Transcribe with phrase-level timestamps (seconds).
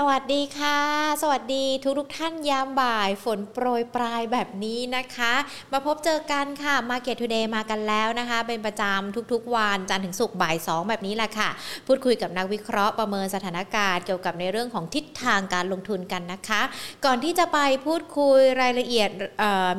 [0.00, 0.78] สวัสดีค่ะ
[1.22, 5.34] สวัสดีทุกทุกท่านยามบ่ายฝนโปรยปลายแบบนี้นะคะ
[5.72, 11.50] มาพบเจอกันค่ะ Market Today มากันแล้วนะคะ เป็นประจำทุกๆวันจันทร์ถึงศุกร์บ่าย 2 แบบนี้แหละค่ะ
[11.86, 16.62] พูดคุยกับนักวิเคราะห์ประเมินสถานการณ์เกี่ยวกับในเรื่องของทิศทางการลงทุนกันนะคะ
[17.04, 19.10] ก่อนที่จะไปพูดคุยรายละเอียด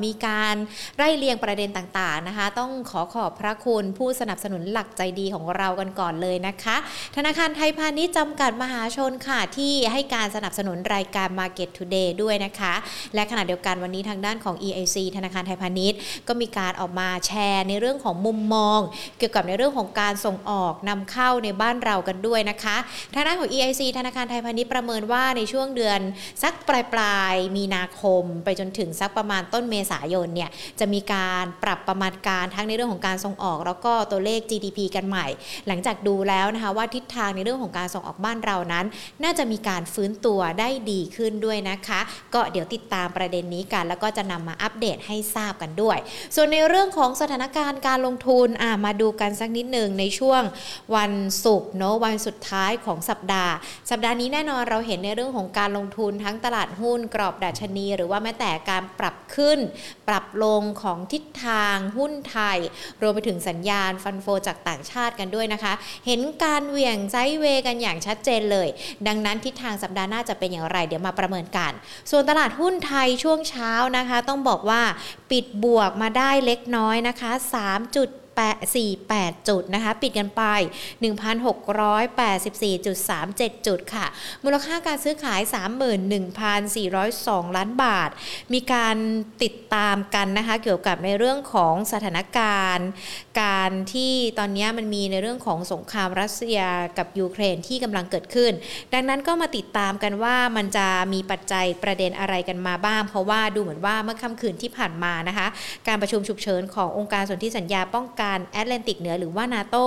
[0.06, 0.56] มีการ
[0.98, 6.76] ไล่เรียงประเด็นต่างๆนะคะ ต้องขอขอบพระคุณผู้สนับสนุนหลักใจดีของเรากันก่อนเลยนะคะ
[7.16, 12.74] ธนาคารไทยพาณิชย์จำกัดมหาชนค่ะที่ให้การสนับสนุนรายการ Market Today ด้วยนะคะ
[13.16, 18.80] และขณะเดียวกันวันนี้ทางด้านของ EIC ธนาคารไทยพาณิชย์ ก็มีการออกมาแชร์ในเรื่องของมุมมอง
[19.18, 22.78] เกี่ยวกับในเรื่องของการส่งออกนำเข้าในบ้านเรากันด้วยนะคะ
[23.14, 26.00] ทางด้านของ EIC ธนาคารไทยพาณิชย์ประเมินว่าในช่วงเดือน
[26.44, 35.28] สักปลายปลายมีนาคม ไปจนถึงสักประมาณต้นเมษายนเนี่ยจะมีการปรับประมาณการทั้งในเรื่องของการส่งออก แล้วก็ตัวเลข GDP กันใหม่
[35.68, 38.86] หลังจากดูแล้วนะคะว่าทิศทางในเรื่องของการส่งออกบ้านเรานั้น
[39.24, 42.00] น่าจะมีการฟื้นตัวได้ดีขึ้นด้วยนะคะ
[42.34, 45.98] ก็เดี๋ยวติดตามประเด็นนี้กัน แล้วก็จะนำมาอัปเดตให้ทราบกันด้วย
[46.36, 50.42] ส่วนในเรื่องของสถานการณ์การลงทุนอ่ามาดูกันสักนิดหนึ่งในช่วง
[50.96, 51.14] วัน
[51.46, 53.54] ศุกร์เนาะวันสุดท้ายของสัปดาห์
[53.90, 59.60] สัปดาห์นี้แน่นอนเราเห็นในเรื่องของการลงทุนทั้งตลาดหุ้นกรอบดัชนี หรือว่าแม้แต่การปรับขึ้น
[60.08, 62.58] ปรับลงของทิศทางหุ้นไทย
[63.02, 65.74] รวมไปถึงสัญญาณฟันโฟจากต่างชาติกันด้วยนะคะ
[66.08, 68.68] เห็นการเหวี่ยงไซเวกันอย่างชัดเจนเลย
[69.08, 71.72] ดังนั้นทิศทางสัปดาห์หน้าจะเป็นอย่างไรเดี๋ยวมาประเมินกัน
[72.12, 74.82] ส่วนตลาดหุ้นไทยช่วงเช้านะคะ ต้องบอกว่า
[75.32, 77.32] ปิดบวกมาได้เล็กน้อยนะคะ
[77.64, 80.44] 3จุด 48จุดนะคะ ปิดกันไป
[81.02, 84.06] 1,684.37 จุดค่ะ
[84.44, 85.42] มูลค่าการซื้อขาย
[86.70, 88.10] 31,402 ล้านบาท
[88.54, 88.98] มีการ
[89.44, 92.88] ติดตามกันนะคะ เกี่ยวกับในเรื่องของสถานการณ์
[93.42, 96.60] การที่ตอนนี้มันมีในเรื่องของสงครามรัสเซีย
[96.98, 98.52] กับยูเครนที่กำลังเกิดขึ้น
[98.94, 105.48] ดังนั้นก็มาติดตามกันว่ามันจะมีปัจจัยประเด็นอะไรกันมาบ้าง เพราะว่าดูเหมือนว่าเมื่อค่ำคืนที่ผ่านมานะคะ
[105.88, 109.78] การประชุมฉุกเฉินขององค์การสนธิสัญญาป้องกันการแอตแลนติกเหนือหรือว่านาโต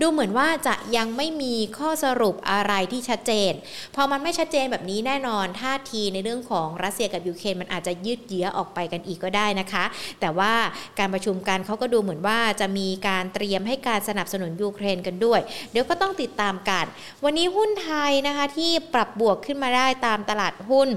[0.00, 3.52] ดูเหมือนว่าจะยังไม่มีข้อสรุปอะไรที่ชัดเจน
[3.94, 9.84] พอมันไม่ชัดเจนแบบนี้แน่นอนท่าทีในเรื่องของรัสเซียกับยูเครนมันอาจจะยืดเยื้อออกไปกันอีกก็ได้นะคะ
[10.20, 10.52] แต่ว่า
[10.98, 16.84] การประชุมกันเขาก็ดูเหมือนว่าจะมีการเตรียมให้การสนับสนุนยูเครนกันด้วย เดี๋ยวก็ต้องติดตามกัน
[17.24, 20.90] วันนี้หุ้นไทยนะคะที่ปรับบวกขึ้นมาได้ตามตลาดหุ้น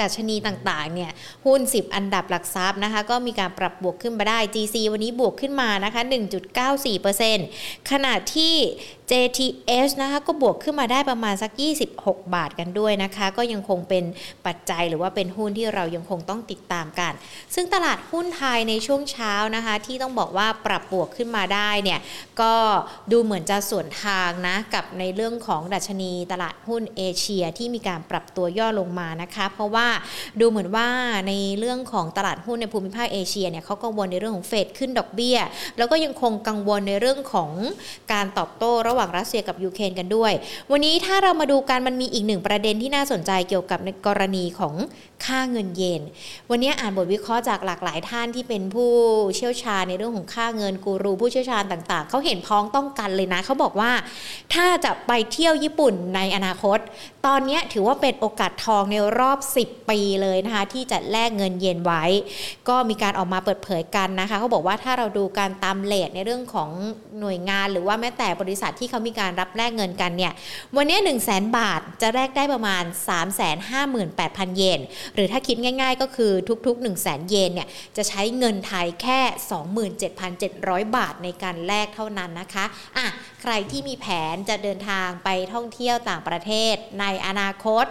[0.00, 1.10] ดัชนีต่างๆ เนี่ย
[1.46, 6.02] หุ้น 10 อันดับหลักทรัพย์นะคะ ก็มีการปรับบวกขึ้นมาได้ GC วันนี้บวกขึ้นมานะคะ
[7.16, 8.54] 1.94%ขณะที่
[9.12, 11.52] JTS นะคะก็บวกขึ้นมาได้ประมาณสัก
[11.92, 14.04] 26 บาทกันด้วยนะคะ ก็ยังคงเป็น
[14.46, 17.12] ปัจจัยหรือว่าเป็นหุ้นที่เรายังคงต้องติดตามกัน
[17.54, 22.00] ซึ่งตลาดหุ้นไทยในช่วงเช้านะคะ ที่ต้องบอกว่าปรับบวกขึ้นมาได้เนี่ย
[22.40, 22.54] ก็
[23.12, 29.88] ดูเหมือนจะส่วนทางนะกับในเรื่องของดัชนีตลาดหุ้นเอเชียที่มีการปรับตัวย่อลงมานะคะ เพราะว่า
[30.40, 30.88] ดูเหมือนว่า
[31.28, 35.38] ในเรื่องของตลาดหุ้นในภูมิภาคเอเชียเนี่ยเขากังวลในเรื่องของเฟดขึ้นดอกเบี้ย
[35.78, 37.50] แล้วก็ยังคงกังวลในเรื่องของ
[38.12, 40.32] การตอบโต้ระหว่างรัสเซียกับยูเครนกันด้วย
[40.70, 44.74] วันนี้ถ้าเรามาดูกันมันมีอีกหนึ่งประเด็นที่น่าสนใจเกี่ยวกับในกรณีของ
[45.26, 46.02] ค่าเงินเยน
[46.50, 48.92] วันนี้อ่านบทวิเคราะห์จากหลากหลายท่านที่เป็นผู้
[49.36, 53.92] เชี่ยวชาญในเรื่องของค่าเงินกูรูผู้เชี่ยวชาญต่างๆ เขาเห็นพ้องต้องกันเลยนะเขาบอกว่า
[54.54, 56.78] ถ้าจะไปเที่ยวญี่ปุ่นในอนาคต
[57.26, 62.04] ตอนนี้ถือว่าเป็นโอกาสทองในรอบ 10 ปีเลยนะคะที่จะแลกเงินเยนไว้
[62.68, 66.70] ก็มีการออกมาเปิดเผยกันนะคะเขาบอกว่าถ้าเราดูการตามเลทในเรื่องของ
[67.20, 70.32] หน่วยงาน หรือว่าแม้แต่บริษัทที่เขามีการรับแลกเงินกันเนี่ย
[70.76, 72.84] วันนี้ 1 0 0 0 0แบาทจะแลกได้ประมาณ
[73.70, 74.80] 358,000 เยน
[75.14, 76.32] หรือถ้าคิดง่ายๆก็คือ
[76.66, 79.20] ทุกๆ 1 0 0 0 0แสนเยนเนี่ยจะใช้เงินไทยแค่
[80.28, 82.64] 27,700 บาทในการแลกเท่านั้นนะคะ
[82.96, 83.06] อะ
[83.42, 87.84] ใครที่มีแผนจะเดินทางไปท่องเที่ยวต่างประเทศในอนาคต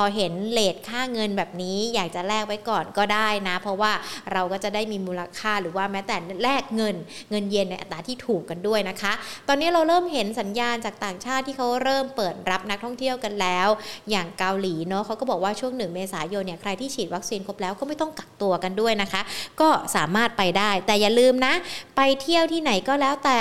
[0.00, 3.92] อเห็นเลทค่าเงินแบบนี้ อยากจะแลกไว้ก่อนก็ได้นะ เพราะว่า
[4.32, 6.96] เราก็จะได้มีมูลค่าหรือว่าแม้แต่แลกเงิน
[7.30, 9.12] เงินเยนในอัตราที่ถูกกันด้วยนะคะ
[9.48, 13.68] ตอนนี้เราเริ่มเห็นสัญญาณจากต่างชาติที่เขาเริ่มเปิดรับนักท่องเที่ยวกันแล้ว
[14.10, 19.22] อย่างเกาหลีเนาะเขาก็บอกว่าช่วงหนึ่งเมษายนเนี่ยใครที่ฉีดวัคซีนครบแล้วก็ไม่ต้องกักตัวกันด้วยนะคะ
[19.60, 21.54] ก็สามารถไปได้แต่อย่าลืมนะ
[21.96, 23.40] ไปเที่ยวที่ไหนก็แล้วแต่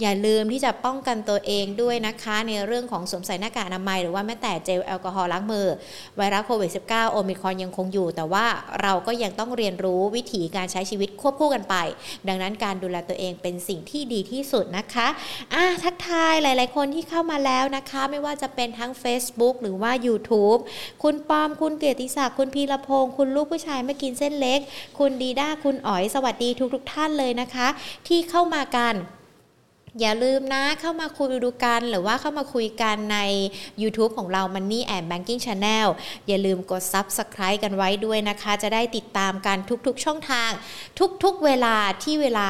[0.00, 5.66] อย่าลืมที่จะป้องกันตัวเองด้วยนะคะ ในเรื่องของสวมใส่หน้ากากอนามัยหรือว่าแม้แต่เจลแอลกอฮอล์ล้างมือ
[6.16, 8.46] ไวรัสโควิด -19 โอมิครอนยังคงอยู่ แต่ว่า
[8.82, 11.74] เราก็ยังต้องเรียนรู้วิถีการใช้ชีวิตควบคู่กันไป
[12.28, 15.08] ดังนั้นการดูแลตัวเองเป็นสิ่งที่ดีที่สุดนะคะ
[15.54, 20.60] อะทักทายหลาย ๆ คนที่เข้ามาแล้วนะคะ ไม่ว่าจะเป็นทั้ง Facebook หรือว่า YouTube
[21.02, 24.60] คุณปอมคุณเกียรติศักดิ์คุณพีรพงศ์คุณลูกผู้ชายไม่กินเส้นเล็ก
[24.98, 27.68] คุณดีด้าคุณอ๋อยสวัสดีทุกทุกท่านเลยนะคะ
[28.08, 28.94] ที่เข้ามากัน
[30.00, 33.18] อย่าลืมนะเข้ามาคุยดูกัน หรือว่าเข้ามาคุยกันใน
[33.82, 35.86] YouTube ของเรา Money and Banking Channel
[36.28, 39.56] อย่าลืมกด Subscribe กันไว้ด้วยนะคะ จะได้ติดตามกัน
[39.86, 40.50] ทุกๆช่องทาง
[41.24, 42.48] ทุกๆเวลาที่เวลา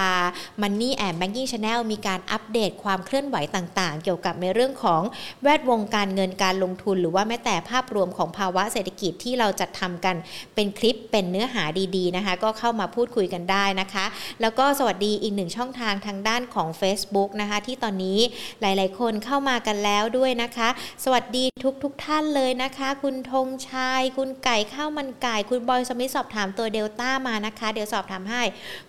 [0.63, 5.03] Money and Banking Channel มีการอัปเดตความเคลื่อนไหวต่างๆ เกี่ยวกับในเรื่องของ
[5.43, 10.17] แวดวงการเงินการลงทุน หรือว่าแม้แต่ภาพรวมของภาวะเศรษฐกิจที่เราจัดทำกัน
[10.55, 11.63] เป็นคลิปเป็นเนื้อหา
[11.97, 14.05] ดีๆนะคะ ก็เข้ามาพูดคุยกันได้นะคะ
[14.41, 18.19] แล้วก็สวัสดีอีกหนึ่งช่องทางทางด้านของ Facebook นะคะที่ตอนนี้
[18.61, 20.69] หลาย ๆ คนเข้ามากันแล้วด้วยนะคะ
[21.05, 28.43] สวัสดีทุกทุกท่านเลยนะคะ คุณธงชัยคุณไก่ข้าวมันไก่คุณบอยสมิธสอบถามตัวเดลต้ามานะคะ เดี๋ยวสอบถามให้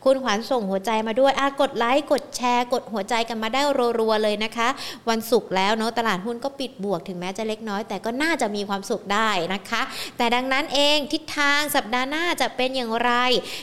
[0.04, 3.62] คุณขวัญส่งหัวใจมาด้วยกดไลค์กดแชร์กดหัวใจกันมาได้
[4.00, 4.68] รัวๆเลยนะคะ
[5.10, 9.82] วันศุกร์แล้วเนาะตลาดหุ้นก็ปิดบวกถึงแม้จะเล็กน้อย แต่ก็น่าจะมีความสุขได้นะคะ
[10.18, 13.12] แต่ดังนั้นเองทิศทางสัปดาห์หน้าจะเป็นอย่างไร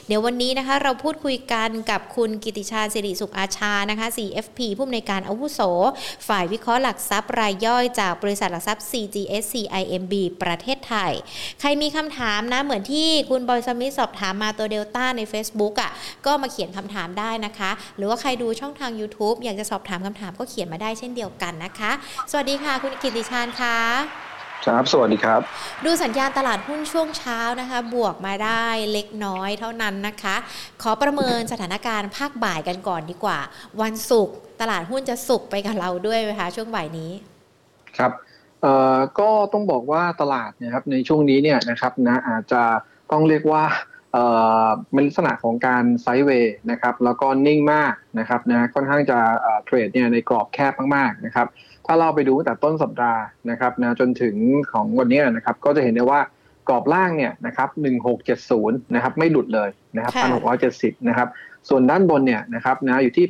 [0.06, 5.60] เดี๋ยววันนี้นะคะ เราพูดคุยกันกับคุณกิติชาสิริสุขอาชานะคะ CFP ผู้อำนวยการอาวุโส
[6.28, 11.12] ฝ่ายวิเคราะห์หลักทรัพย์รายย่อยจากบริษัทหลักทรัพย์ CGS CIMB ประเทศไทย
[11.60, 15.90] ใครมีคำถามนะ เหมือนที่คุณบอยสมิธสอบถามมาตัวเดลต้าใน Facebook อะ่ะ
[16.26, 21.92] ก็มาเขียนคำถามได้นะคะ หรือว่าใครดูช่องทาง YouTube อยากจะสอบถามคำถามก็เขียนมาได้เช่นเดียวกันนะคะ
[22.30, 24.31] สวัสดีค่ะ คุณกิติชานค่ะ
[24.66, 25.40] ครับ สวัสดีครับ
[25.84, 30.36] ดูสัญญาณตลาดหุ้นช่วงเช้านะคะ บวกมาได้เล็กน้อยเท่านั้นนะคะ
[30.82, 33.38] ขอประเมินสถานการณ์ภาคบ่ายกันก่อนดีกว่า
[33.82, 37.10] วันศุกร์ตลาดหุ้นจะสุกไปกับเราด้วยไหมคะช่วงบ่ายนี้
[37.98, 38.12] ครับ
[38.62, 42.62] เอ่อก็ต้องบอกว่าตลาดนะครับในช่วงนี้เนี่ยนะครับนะอาจจะ
[43.10, 43.64] ต้องเรียกว่า
[44.12, 44.24] เอ่
[44.64, 49.18] อเป็นลักษณะของการไซด์เวย์นะครับแล้วก็นิ่งมากนะครับนะค่อนข้างจะ
[49.64, 51.48] เทรดเนี่ยในกรอบแคบมากๆนะครับ
[51.86, 54.36] ถ้าเราไปดูตั้งแต่ต้นสัปดาห์นะครับนะจนถึง
[54.72, 56.20] ของวันนี้นะครับ ก็จะเห็นได้ว่า
[56.68, 57.68] กรอบล่างเนี่ยนะครับ
[58.32, 60.12] 1670นะครับไม่หลุดเลยนะครับ
[60.60, 61.28] 1670นะครับ
[61.68, 63.24] ส่วนด้านบนเนี่ยนะครับนะอยู่ที่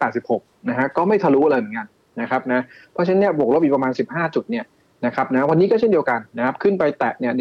[0.00, 1.86] 1686นะฮะก็ไม่ทะลุเลยเหมือนกัน
[2.20, 2.60] นะครับนะ
[2.92, 4.64] เพราะฉะนั้นเนี่ยบวกลบอีกประมาณ15จุดเนี่ย
[5.06, 7.32] นะครับนะวันนี้ก็เช่นเดียวกันนะครับขึ้นไปแตะเนี่ย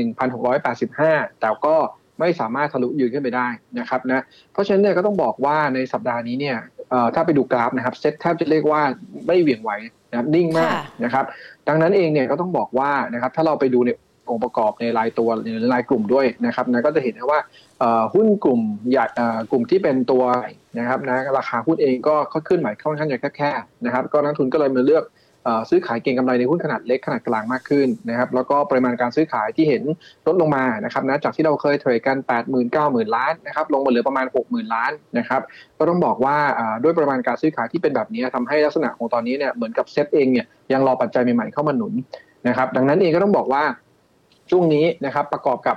[0.65, 1.75] 1,685แต่ก็
[2.19, 3.47] ไม่สามารถทะลุยืนขึ้นไปได้
[3.79, 6.57] นะครับนะเพราะฉะนั้นเนี่ยก็ต้องบอกว่าในสัปดาห์นี้เนี่ย
[7.15, 8.81] ถ้าไปดูกราฟนะครับเซ็ตแทบจะเรียกว่า
[9.27, 9.71] ไม่เหวี่ยงไหว
[10.09, 10.71] นะครับนิ่งมาก
[11.03, 11.25] นะครับ
[11.67, 13.89] ดังนั้นเองเนี่ยก็ต้องบอกว่านะครับถ้าเราไปดูใน
[14.29, 17.39] องค์ประกอบในรายตัวหรือรายกลุ่มด้วยนะครับนะก็จะเห็นว่า
[18.13, 19.05] หุ้นกลุ่มใหญ่
[19.51, 20.23] กลุ่มที่เป็นตัว
[20.79, 22.15] นะครับนะราคาหุ้นเองก็
[22.47, 23.51] ขึ้นใหม่ค่อนข้างจะแค่
[23.85, 25.03] นะครับ ก็นักทุนก็เลยมาเลือก
[25.69, 29.83] ซื้อขายเก็งกำไรในหุ้นขนาดเล็กขนาดกลางมากขึ้นนะครับแล้วก็ปริมาณการซื้อขายที่เห็น
[30.27, 35.41] ลดลงมานะครับนะจากที่เราเคยเทรดกัน 8 0 0 0 0 9 0 0 0 ล้านนะครับลงมาเหลือประมาณ 60,000 ล้านนะครับ
[35.77, 36.37] ก็ต้องบอกว่า
[36.83, 41.93] ด้วยปริมาณการซื้อขายที่เป็นแบบนี้ทำให้ลักษณะของตอนนี้เนี่ยเหมือนกับเซ็ตเองเนี่ยยังรอปัจจัยใหม่ๆเข้ามาหนุน
[42.47, 43.63] นะครับดังนั้นเองก็ต้องบอกว่า
[44.51, 45.75] ช่วงนี้นะครับประกอบกับ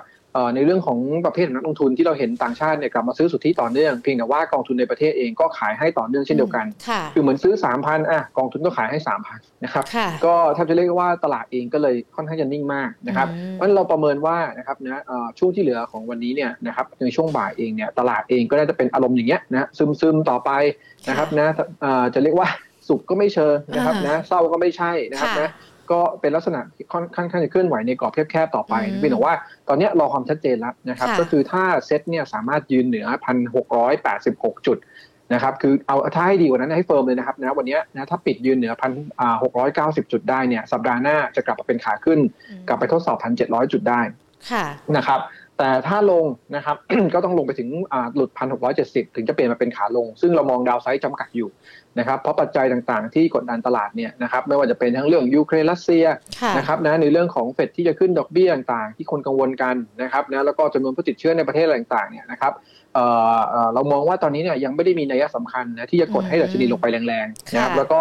[0.55, 6.67] ในเรื่องของประเภทนักลงทุนที่เราเห็นต่างชาติเนี่ยกลับมาซื้อสุทธิต่อเนื่องเพียงแต่ว่ากองทุนในประเทศเองก็ขายให้ต่อเนื่องเช่นเดียวกัน
[7.15, 8.99] คือเหมือนซื้อ 3,000อะกองทุนก็ขายให้
[9.31, 9.85] 3,000นะครับ
[10.25, 15.03] ก็แทบจะเรียกว่าตลาดเองก็เลยค่อนข้างจะนิ่งมากนะครับเพราะเราประเมินว่านะครับนะ
[15.39, 20.51] ช่วงที่เหลือของวันนี้เนี่ยนะครับในช่วงบ่ายเองเนี่ยตลาดเองก็น่าจะเป็นอารมณ์อย่างเงี้ยนะซึมซึมต่อไป
[21.09, 21.49] นะครับนะ
[22.15, 22.49] จะเรียกว่า
[22.89, 25.51] สุขก็ไม่เชิงนะครับนะเศร้าก็ไม่ใช่นะครับนะ
[25.93, 26.61] ก็เป็นลักษณะ
[26.93, 29.35] ค่อนข้างจะเคลื่อนไหวในกรอบแคบๆต่อไปเพียงแต่ว่า
[29.69, 34.79] ตอนนี้รอความชัดเจนแล้วนะครับ ก็คือถ้าเซ็ตเนี่ยสามารถยืนเหนือพันหกร้อยแปดสิบหกจุด
[35.35, 42.19] นะครับคือเอาถ้าให้ดีกว่านั้นให้เฟิร์มเลยนะครับนะวันนี้นะถ้าปิดยืนเหนือพันอ่าหกร้อยเก้าสิบจุดได้เนี่ยสัปดาห์หน้าจะกลับมาเป็นขาขึ้น
[42.69, 44.01] กลับไปทดสอบพันเจ็ดร้อยจุดได้
[44.97, 45.21] นะครับ
[45.59, 46.25] แต่ถ้าลง
[46.57, 46.77] นะครับ
[47.15, 47.69] ก็ต้องลงไปถึง
[48.15, 51.49] หลุดพันหกร้อยเจ็ดสิบถึงจะเปลี่ยนมาเป็นขาลง ซึ่งเรามองดาวไซด์จำกัดอยู่
[51.99, 56.05] นะครับเพราะปัจจัยต่างๆ ที่กดดันตลาดเนี่ยนะครับไม่ว่าจะเป็นทั้งเรื่องยูเครนรัสเซีย
[56.59, 62.53] นะครับนะในเรื่องของเฟดที่จะขึ้นดอกเบี้ยต่างๆ ที่คนกังวลกันนะครับนะแล้วก็จำนวนผู้ติดเชื้อในประเทศต่างๆเนี่ยนะครับ
[63.75, 68.01] เรามองว่าตอนนี้เนี่ยยังไม่ได้มีนัยสำคัญนะที่จะกดให้ดัชนีลงไปแรงๆนะครับแล้วก็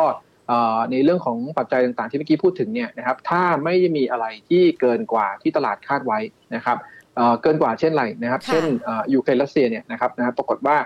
[0.92, 6.20] ในเรื่องของปัจจัยต่างๆ ที่เมื่อกี้พูดถึงเนี่ยนะครับถ้าไม่มีอะไรที่เกินกว่าที่ตลาดคาดไว้
[6.56, 6.78] นะครับ
[7.42, 8.64] เกินกว่าเช่นไรนะครับ เช่น
[9.14, 10.78] ยูเครนรัสเซียเนี่ยนะครับนะปรากฏว่า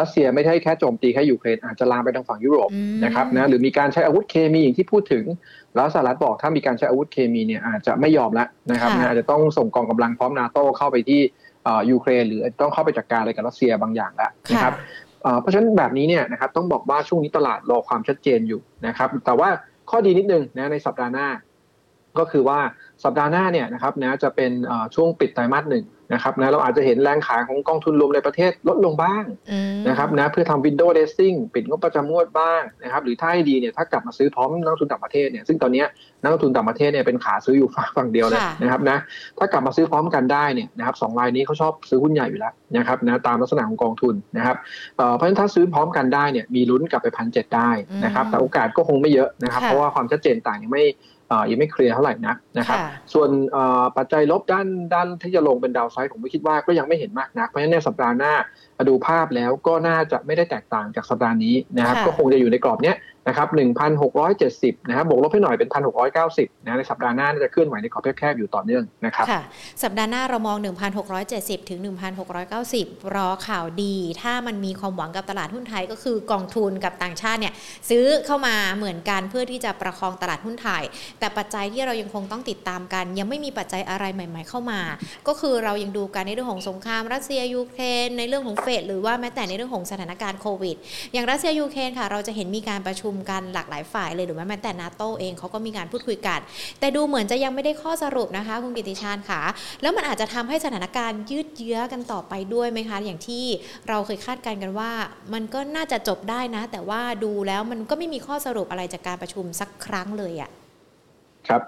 [0.00, 2.70] รัสเซียไม่ใช่แค่โจมตีแค่ยูเครนอาจจะลามไปทางฝั่งยุโรป
[3.04, 5.24] นะครับนะหรือมีการใช้อาวุธเคมีอย่างที่พูดถึง
[5.76, 11.20] แล้วสหรัฐบอกถ้ามีการใช้อาวุธเคมีเนี่ยอาจจะไม่ยอมแล้วนะครับนะอาจจะต้องส่งกองกำลังพร้อมนาโต้เข้าไปที่
[11.90, 14.74] ยูเครนหรือต้องเข้าไปจัดการอะไรกับรัสเซียบางอย่างแล้วนะครับ
[15.40, 19.48] เพราะฉะนั้นแบบนี้เนี่ยนะครับต้องบอกว่าช่วงนี้ตลาดรอความชัดเจนอยู่นะครับแต่ว่า
[19.90, 21.28] ข้อดีนิดนึงนะในสัปดาห์หน้า
[22.18, 22.58] ก็คือว่า
[23.04, 24.50] สัปดาห์หน้าเนี่ยนะครับนะจะเป็น
[24.94, 29.24] ช่วงปิดไตรมาสหนึ่งนะครับนะเราอาจจะเห็นแรงขายของกองทุนรวมในประเทศลดลงบ้าง
[29.88, 35.84] นะครับนะเพื่อทำวินโดว์เดซซิ่งปิดงบประจำงวดบ้างนะครับหรือถ้าให้ดีเนี่ยถ้ากลับมาซื้อพร้อมนักทุนต่างประเทศเนี่ยซึ่งตอนนี้
[36.22, 38.98] นักทุนต่างประเทศเนี่ยเป็นขาซื้ออยู่ฝั่งเดียวเลยนะครับนะ
[39.38, 44.56] ถ้ากลับมาซื้อพร้อมกันได้เนี่ยนะครับสองรายนี้เขาชอบซื้อหุ้นใหญ่อยู่แล้วนะครับนะตามลักษณะของกองทุนนะครับ
[45.16, 47.70] เพราะฉะนั้นถ้าซื้อพร้อมกันได้เนี่ยมีลุ้นกลับไปพันเจ็ดได้
[48.04, 50.84] นะครับแต่โอกาสก็คงไม่เยอะนะครับเพราะว่าความชัดเจนต่างยังไม่
[51.50, 52.78] ยังไม่เคลียร์เท่าไหร่นักนะครับ
[53.12, 53.30] ส่วน
[53.96, 58.34] ปัจจัยลบด้านด้านที่จะลงเป็นดาวไซด์ผมไม่คิดว่าก็ยังไม่เห็นมากนัก เพราะฉะนั้นในสัปดาห์หน้า
[58.88, 62.96] ดูภาพแล้วก็น่าจะไม่ได้แตกต่างจากสัปดาห์นี้นะครับ ก็คงจะอยู่ในกรอบเนี้ย
[63.30, 63.48] นะครับ
[64.18, 65.68] 1,670นะครับบวกลบให้หน่อยเป็น
[66.16, 69.42] 1,690นะในสัปดาห์หน้าจะเคลื่อนไหวในกรอบแคบๆอยู่ต่อเนื่องนะครับค่ะ
[69.82, 70.56] สัปดาห์หน้าเรามอง
[71.12, 71.80] 1,670 ถึง
[72.46, 77.52] 1,690 รอข่าวดี ถ้ามันมีความหวังกับตลาดหุ้นไทยก็คือกองทุนกับต่างชาติเนี่ย
[77.90, 80.82] ซื้อเข้ามาเหมือนกันเพื่อที่จะประคองตลาดหุ้นไทย
[81.18, 84.80] แต่ปัจจัยที่เรายังคงต้องติดตามกัน ยังไม่มีปัจจัยอะไรใหม่ ๆ เข้ามา
[85.28, 90.76] ก็คือเรายังดูกันในเรื่องของสงครามรัสเซียยูเครนในเรื่องของเฟดหรือว่าแม้แต่ในเรื่องของสถานการณ์โควิด
[91.12, 96.40] อย่างรัสเซียยูเครนค่ะเราจะเห็นมีการประชุมกันหลากหลายฝ่ายเลยหรือแม้แต่นาโตเองเขาก็มีการพูดคุยกัน
[96.80, 99.40] แต่ดูเหมือนจะยังไม่ได้ข้อสรุปนะคะคุณกิติชาญค่ะ
[99.82, 103.44] แล้วมันอาจจะทำให้สถานการณ์ยืดเยื้อกันต่อไปด้วยไหมคะ อย่างที่
[103.88, 104.90] เราเคยคาดการณ์กันว่า
[105.34, 110.50] มันก็น่าจะจบได้นะ แต่ว่าดูแล้วมันก็ไม่มีข้อสรุปอะไรจากการประชุมสักครั้งเลยอะ่ะ
[111.48, 111.62] ครับ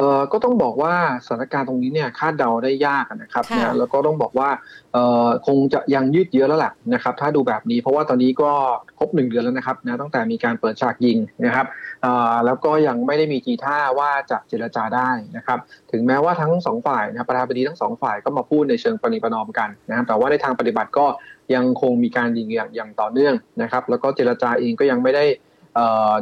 [0.00, 0.94] เอ่อก็ต้องบอกว่า
[1.26, 4.48] สถานการณ์ตรงนี้เนี่ยคาดเดาได้ยากนะครับนะแล้วก็ต้องบอกว่า
[4.92, 8.50] เอ่อคงจะยังยืดเยื้อแล้วแหละนะครับ ถ้าดูแบบนี้เพราะว่าตอนนี้ก็
[8.98, 11.66] ครบหนึ่งเดือนแล้วนะครับนะตั้งแต่มีการเปิดฉากยิงนะครับ
[12.02, 15.58] เอ่อแล้วก็ยังไม่ได้มีทีท่าว่าจะเจรจาได้นะครับ
[15.92, 21.06] ถึงแม้ว่าทั้งสองฝ่ายนะประธานาธิบดีทั้งสองฝ่ายก็มาพูดในเชิงปณิประนอมกันนะครับแต่ว่าในทางปฏิบัติก็
[21.54, 25.24] ยังคงมีการยิงอย่างอย่างต่อเนื่องนะครับ แล้วก็เจรจาเองก็ยังไม่ได้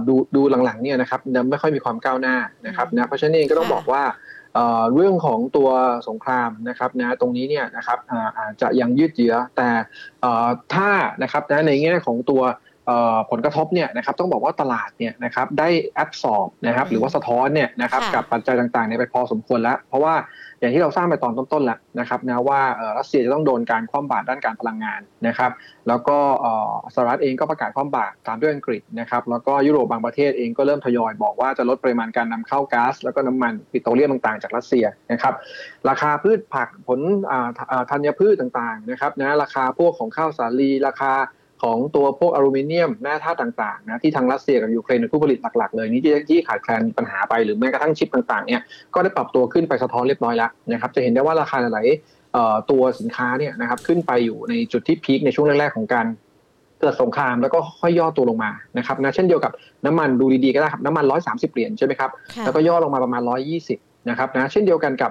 [0.09, 2.37] ดูดูหลังๆเนี่ยนะครับไม่ค่อยมีความก้าวหน้า
[2.67, 4.03] นะครับนะเพราะฉะนั้นเองก็ต้องบอกว่า
[4.95, 5.69] เรื่องของตัว
[6.09, 7.99] สงครามนะครับนะตรงนี้เนี่ยนะครับ
[8.39, 9.69] อาจจะยังยืดเยื้อแต่
[10.75, 10.91] ถ้า
[11.23, 12.43] นะครับนะในแง่ของตัว
[13.31, 20.15] ผลกระทบเนี่ยนะครับต้องบอกว่าตลาดเนี่ยนะครับได้แอบสอบนะครับหรือว่าสะท้อนเนี่ยนะครับกับปัจจัยต่างๆเนี่ยไปพอสมควรแล้ว เพราะว่า
[20.61, 22.61] อย่างที่เราสร้างไปตอนต้นๆแล้วนะครับนะว่า
[22.99, 25.51] รัสเซียจะต้องโดนการคว่ำบาตรด้านการพลังงานนะครับ
[25.89, 26.19] แล้วก็
[26.95, 35.35] สหรัฐเองก็ประกาศคว่ำบาตรตามด้วยอังกฤษนะครับแล้วก็ยุโรปบางประเทศเองก็เริ่มทยอยบอกว่าจะลดปริมาณการนำเข้าก๊าซแล้วก็น้ำมันปิโตรเลียมต่างๆจากรัสเซียนะครับ
[35.89, 37.01] ราคาพืชผักผล
[37.91, 41.13] ธัญพืชต่างๆนะครับนะราคาพวกของข้าวสาลีราคา
[41.63, 48.61] ของตัวพวกอลูมิเนียมแร่ธาตุต่างๆนะที่ทางรัสเซียกับยูเครนเป็นผู้ผลิตหลักๆเลยนี่ที่ขาดแคลนปัญหาไปหรือแม้กระทั่งชิปต่างๆเนี่ย
[48.95, 51.87] ก็ได้ปรับตัวขึ้นไปสะท้อนเรียบร้อยแล้วนะครับจะเห็นได้ว่าราคาหลาย
[52.71, 56.07] ตัวสินค้าเนี่ยนะครับขึ้นไปอยู่ในจุดที่ peak ในช่วงแรกๆของการ
[56.81, 59.53] เกิดสงครามแล้วก็ค่อยย่อตัวลงมานะครับนะเช่นเดียวกับ
[59.87, 62.11] น้ำมันดูดีๆก็ได้ครับน้ำมัน 130 เหรียญใช่ไหมครับ
[62.45, 63.23] แล้วก็ย่อลงมาประมาณ
[63.67, 65.11] 120นะครับนะเช่นเดียวกันกับ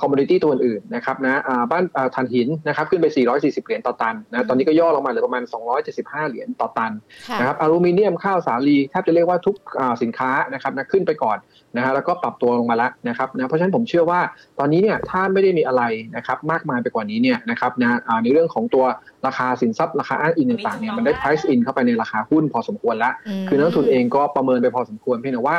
[0.00, 1.84] commodity ตัวอื่นนะครับนะบ้าน
[2.14, 5.42] ถ่านหินนะครับขึ้นไป 440 เหรียญต่อตันนะตอนนี้ก็ย่อลงมาเหลือประมาณ
[5.86, 6.92] 275 เหรียญต่อตัน
[7.40, 9.56] นะครับอลูมิเนียมข้าวสาลีแทบจะเรียกว่าทุก
[10.02, 11.38] สินค้านะครับนะขึ้นไปก่อน
[11.76, 14.20] นะฮะแล้วก็ปรับตัวลงมาแล้วนะครับนะเพราะฉะนั้นผมเชื่อว่า
[14.58, 15.82] ตอนนี้เนี่ยถ้าไม่ได้มีอะไร
[16.16, 18.84] นะครับมากมายไปกว่านี้เนี่ยนะครับนะในเรื่องของตัว
[19.26, 23.12] ราคาสินทรัพย์ราคาอ้างอิงต่างๆเนี่ยมันได้ price in เข้าไปในราคาหุ้นพอสมควรแล้ว
[23.48, 25.56] คือนักทุนเองก็ประเมินไปพอสมควรเพียงแต่ว่า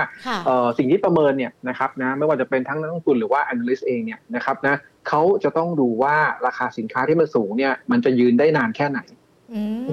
[0.77, 4.75] สิ่งที่ประเมินเนี่ยนะครับนะไม่ว่าจะเป็นทั้งนักลงทุนหรือว่า analyst เองเนี่ยนะครับนะ
[5.07, 6.15] เขาจะต้องดูว่า
[6.45, 8.99] ราคาสินค้าที่มันสูงเนี่ยมันจะยืนได้นานแค่ไหน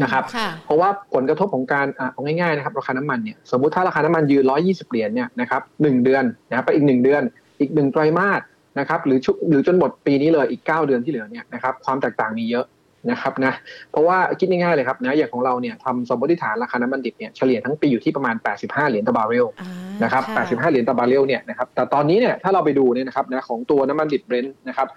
[0.03, 0.25] นะครับ
[0.65, 7.23] เพราะว่าผลกระทบของการเอาง่ายๆนะครับราคาน้ำมันเนี่ยสมมุติถ้าราคาน้ำมันยืน 120 เหรียญเนี่ยนะครับหเดือนนะไปอีก 1 เดือน
[7.61, 8.41] อีก 1 ไตรมาส
[8.79, 12.65] นะครับหรือหรือจนหมดปีนี้เลยอีก 9 เดือนที่เหลือเนี่ยนะครับความแตกต่างมีเยอะ
[13.11, 13.53] นะครับนะ
[13.91, 19.47] เพราะว่าคิดง่ายๆเลยครับนะอย่างของเราเนี่ยทำสมมติฐานราคาน้ำมันดิบเนี่ยเฉลี่ยทั้งปีอยู่ที่ประมาณ 85 เหรียญต่อบาร์เรล
[20.05, 24.89] นะครับ85 เหรียญต่อบาร์เรลเนี่ยนะครับแต่ตอนนี้เนี่ยถ้าเราไปดูเนี่ยนะครับนะของตัวน้ำมันดิบเบรนท์นะครับ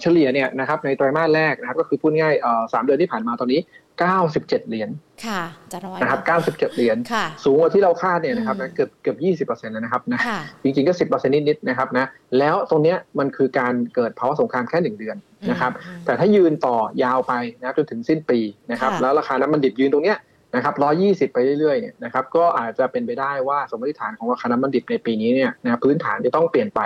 [0.00, 2.34] เฉลี่ยเนี่ยนะครับในไตรมาสแรกนะครับก็คือพูดง่าย
[2.72, 3.60] สามเดือนที่ผ่านมาตอนนี้
[4.00, 4.90] 97 เหรียญ
[5.26, 6.96] ค่ะจะร้อยนะครับ 97 เหรียญ
[7.44, 10.20] สูงกว่าที่เราคาดเนี่ยนะครับเกือบเกือบ 20%แล้วนะครับนะ
[10.62, 12.06] จริงๆ ก็ 10%นิดๆนะครับนะ
[12.38, 15.16] แล้วตรงเนี้ยมันคือการเกิดภาวะสงครามแค่ 1 เดือน
[15.50, 15.72] นะครับ
[16.06, 18.38] แต่ถ้ายืนต่อยาวไปนะจนถึงสิ้นปี
[18.70, 20.18] นะครับแล้วราคาน้ำมันดิบยืนตรงเนี้ย
[20.54, 26.80] นะครับ120 ไปเรื่อยๆเนี่ยนะครับก็อาจจะเป็นไปได้ว่าสมมติฐานของราคาน้ำมันดิบในปีนี้เนี่ยนะพื้นฐานจะต้องเปลี่ยนไป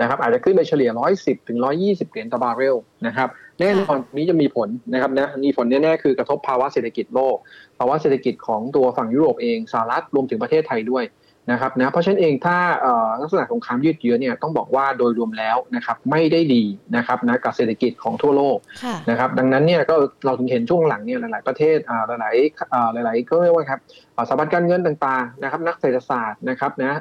[0.00, 0.90] นะครับอาจจะขึ้นไปเฉลี่ย
[1.20, 2.76] 110 ถึง 120 เหรียญต่อบาร์เรล
[3.06, 3.28] นะครับ
[3.60, 7.36] แน่นอนนี้จะมีผลนะครับนะมีผลแน่ๆคือกระทบภาวะเศรษฐกิจโลก
[7.78, 11.04] ภาวะเศรษฐกิจของตัวฝั่งยุโรปเองสหรัฐรวมถึงประเทศไทยด้วย
[11.50, 12.56] นะครับนะเพราะฉะนั้นเองถ้า
[13.20, 16.64] ลักษณะสงครามยืดเยื้อเนี่ยต้องบอกว่าโดยรวมแล้วนะครับไม่ได้ดี
[16.96, 18.58] นะครับนะกับเศรษฐกิจของทั่วโลก
[19.10, 21.78] นะครับดังนั้นเนี่ยก็เราถึงเห็นช่วงหลังเนี่ยหลาย ๆประเทศ
[22.08, 22.30] หลา
[23.02, 23.80] ยๆหลาย ๆ ก็เรียกว่าครับ
[24.28, 26.92] สถาบันการเงินต่างๆนะครับนักเศรษฐศาสตร์นะครับนะ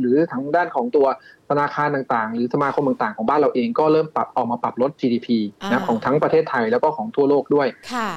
[0.00, 1.06] หรือทางด้านของตัว
[1.48, 5.28] ธนาคารต่างๆ หรือสมาคมต่างๆ ของบ้านเราเองก็เริ่มปรับออกมาปรับลด GDP
[5.70, 7.68] นะของทั้งประเทศไทยแล้วก็ของทั่วโลกด้วย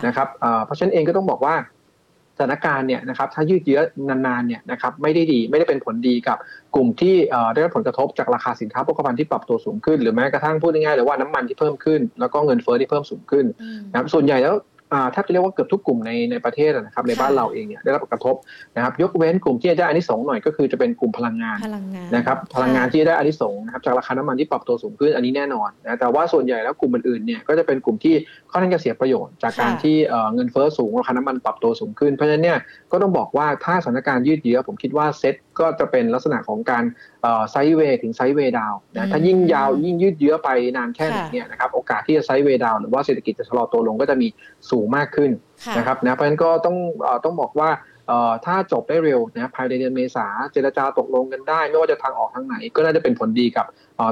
[0.08, 0.28] นะครับ
[0.66, 1.81] เพราะฉะนั้นเองก็ต้องบอกว่าส
[2.42, 3.80] ถานการณ์เนี่ยนะครับถ้ายืดเยื้อ
[4.10, 6.38] นานๆเนี่ยนะครับไม่ได้ดีไม่ได้เป็นผลดีกับ
[6.76, 7.16] กลุ่มที่
[7.54, 13.46] ได้รับผลกระทบจากราคาสินค้าโภคภัณฑ์ที่ปรับตัวสูงขึ้น หรือแม้กระทั่งพูดง่ายๆเลยว่าน้ำมันที่เพิ่มขึ้น แล้วก็เงินเฟ้อที่เพิ่มสูงขึ้น
[13.92, 14.56] นะครับส่วนใหญ่แล้ว
[15.14, 18.36] ถ้าจะเรียกว่าเกือบทุกกลุ่มในในประเทศนะครับในบ้านเราเองเนี่ยได้รับกระทบ
[18.76, 21.58] นะครับยกเว้นกลุ่มที่ได้อันที่สองหน่อยก็คือจะเป็นกลุ่มพลังงาน
[22.16, 28.16] นะครับพลังงานที่ได้อันที่สองนะครับจากราคาน้ำมันที่ปรับตัวสูงขึ้นอันนี้แน่นอนนะแต่ว่าส่วนใหญ่แล้วกลุ่มอื่นๆเนี่ยก็จะเป็นกลุ่มที่
[28.52, 29.96] ค่อนข้างจะเสียประโยชน์ จากการที่
[30.34, 32.58] เงินเฟ้อสูงราคาน้ำมันปรับตัวสูงขึ้นเพราะฉะนั้นเนี่ย
[32.92, 36.84] ก็ต้องบอกว่าถ้าสถานการณ์ยืดเยื้อผมคิดว่าเซ็ตก็จะเป็นลักษณะของการ
[37.52, 44.28] ไซด์เวย์ถึงไซด์เวย์ดาวนะถ้ายิ่งยาวยิ่งยืดเยื้อไปนานแค่ไหนเนี่ยนะครับโอกาสที่จะไซด์เวย์ดาวหรือว่าเศรษฐกิจจะชะลอตัวลงก็จะมี
[44.72, 45.32] สูงมากขึ้น
[45.78, 46.76] นะครับนะเพราะฉะนั้นก็ต้อง
[47.26, 47.70] ต้องบอกว่า
[48.46, 53.66] ถ้าจบได้เร็วนะภายในเดือนเมษาเจรจาตกลงกันได้ ไม่ว่าจะทางออกทางไหน ก็น่าจะเป็นผลดีกับ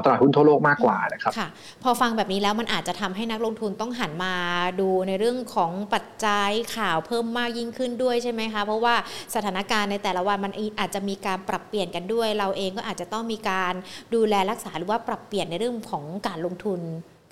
[0.04, 1.48] ตลาดหุ้นทั่วโลกมากกว่านะครับค่ะ
[1.82, 4.34] พอฟังแบบนี้แล้วมันอาจจะทำให้นักลงทุนต้องหันมา
[4.80, 8.94] ดูในเรื่องของปัจจัยข่าวเพิ่มมากยิ่งขึ้นด้วยใช่ไหมคะ เพราะว่า
[9.34, 13.74] สถานการณ์ในแต่ละวันมันอาจจะมีการปรับเปลี่ยนกันด้วย เราเองก็อาจจะต้องมีการ
[14.14, 16.80] ดูแลรักษาหรือว่าปรับเปลี่ยนในเรื่องของการลงทุน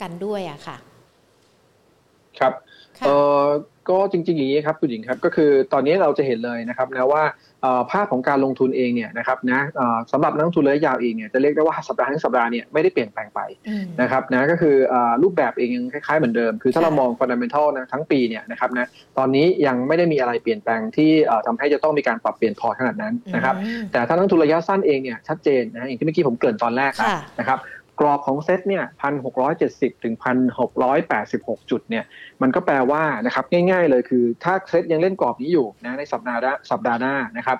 [0.00, 0.76] กันด้วยอะค่ะ
[2.38, 2.52] ครับ
[3.06, 3.10] เอ
[3.42, 3.44] อ
[3.90, 7.22] ก็จริงๆอย่างนี้ครับคุณหญิงครับก็คือตอนนี้เราจะเห็นเลยนะครับนะว่า
[7.90, 9.60] ภาพของการลงทุนเองเนี่ยนะครับนะ
[10.12, 13.40] สำหรับนักลงทุนระยะยาวเองเนี่ยจะเรียกได้ว่าสัปดาห์ทั้งสัปดาห์เนี่ยไม่ได้เปลี่ยนแปลงไป
[14.02, 14.76] นะครับนะก็คือ
[15.22, 18.86] รูปแบบเองยังคล้ายๆเหมือนเดิม คือถ้าเรามองฟันดัมเบลทัลนะทั้งปีเนี่ยนะครับนะ
[19.18, 21.10] ตอนนี้ยังไม่ได้มีอะไรเปลี่ยนแปลงที่
[21.46, 23.54] ทำให้จะต้องมีการปรับเปลี่ยนพอขนาดนั้นนะครับ
[23.92, 26.92] แต่ถ้านักลงทุนระยะสั้นเองเนี่ยชัดเจนนะอย่างที่เมื่อกี้ผมเกริ่นตอนแรก
[27.38, 27.58] นะครับ
[28.00, 32.04] กรอบของเซตเนี่ยพันหกร้อยเจ็ดสิบถึงพันหกร้อยแปดสิบหกจุดเนี่ย
[32.42, 36.40] มันก็แปลว่านะครับง่ายๆเลยคือ ถ้าเซตยังเล่นกรอบนี้อยู่นะในสัปดาห์
[36.70, 37.58] สัปดาห์หน้านะครับ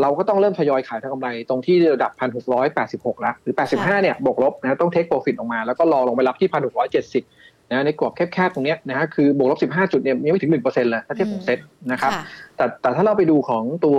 [0.00, 7.24] เราก็ต้องเริ่มทยอยขายทางกำไรตรงที่ระดับพันหกร้อยแปดสิบหกแล้วหรือแปดสิบห้าเนี่ยบวกลบนะต้องเทคโปรฟิตออกมาแล้วก็รอลงไปรับที่พันหกร้อยเจ็ดสิบ
[7.70, 11.58] นะในกรอบแคบๆตรงนี้นะฮะคือบวกลบสิบห้าจุดเนี่ยยังไม่ถึงหนึ่งเปอร์เซ็นต์เลยถ้าเทียบของเซ็ต
[11.92, 12.12] นะครับ
[12.56, 13.98] แต่แต่ถ้าเราไปดูของตัว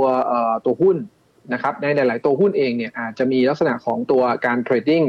[0.66, 0.98] ตัวหุ้น
[1.54, 5.04] นะครับในหลาย ๆ ตัวหุ้นเองเนี่ยอาจจะมีลักษณะของตัวการ trading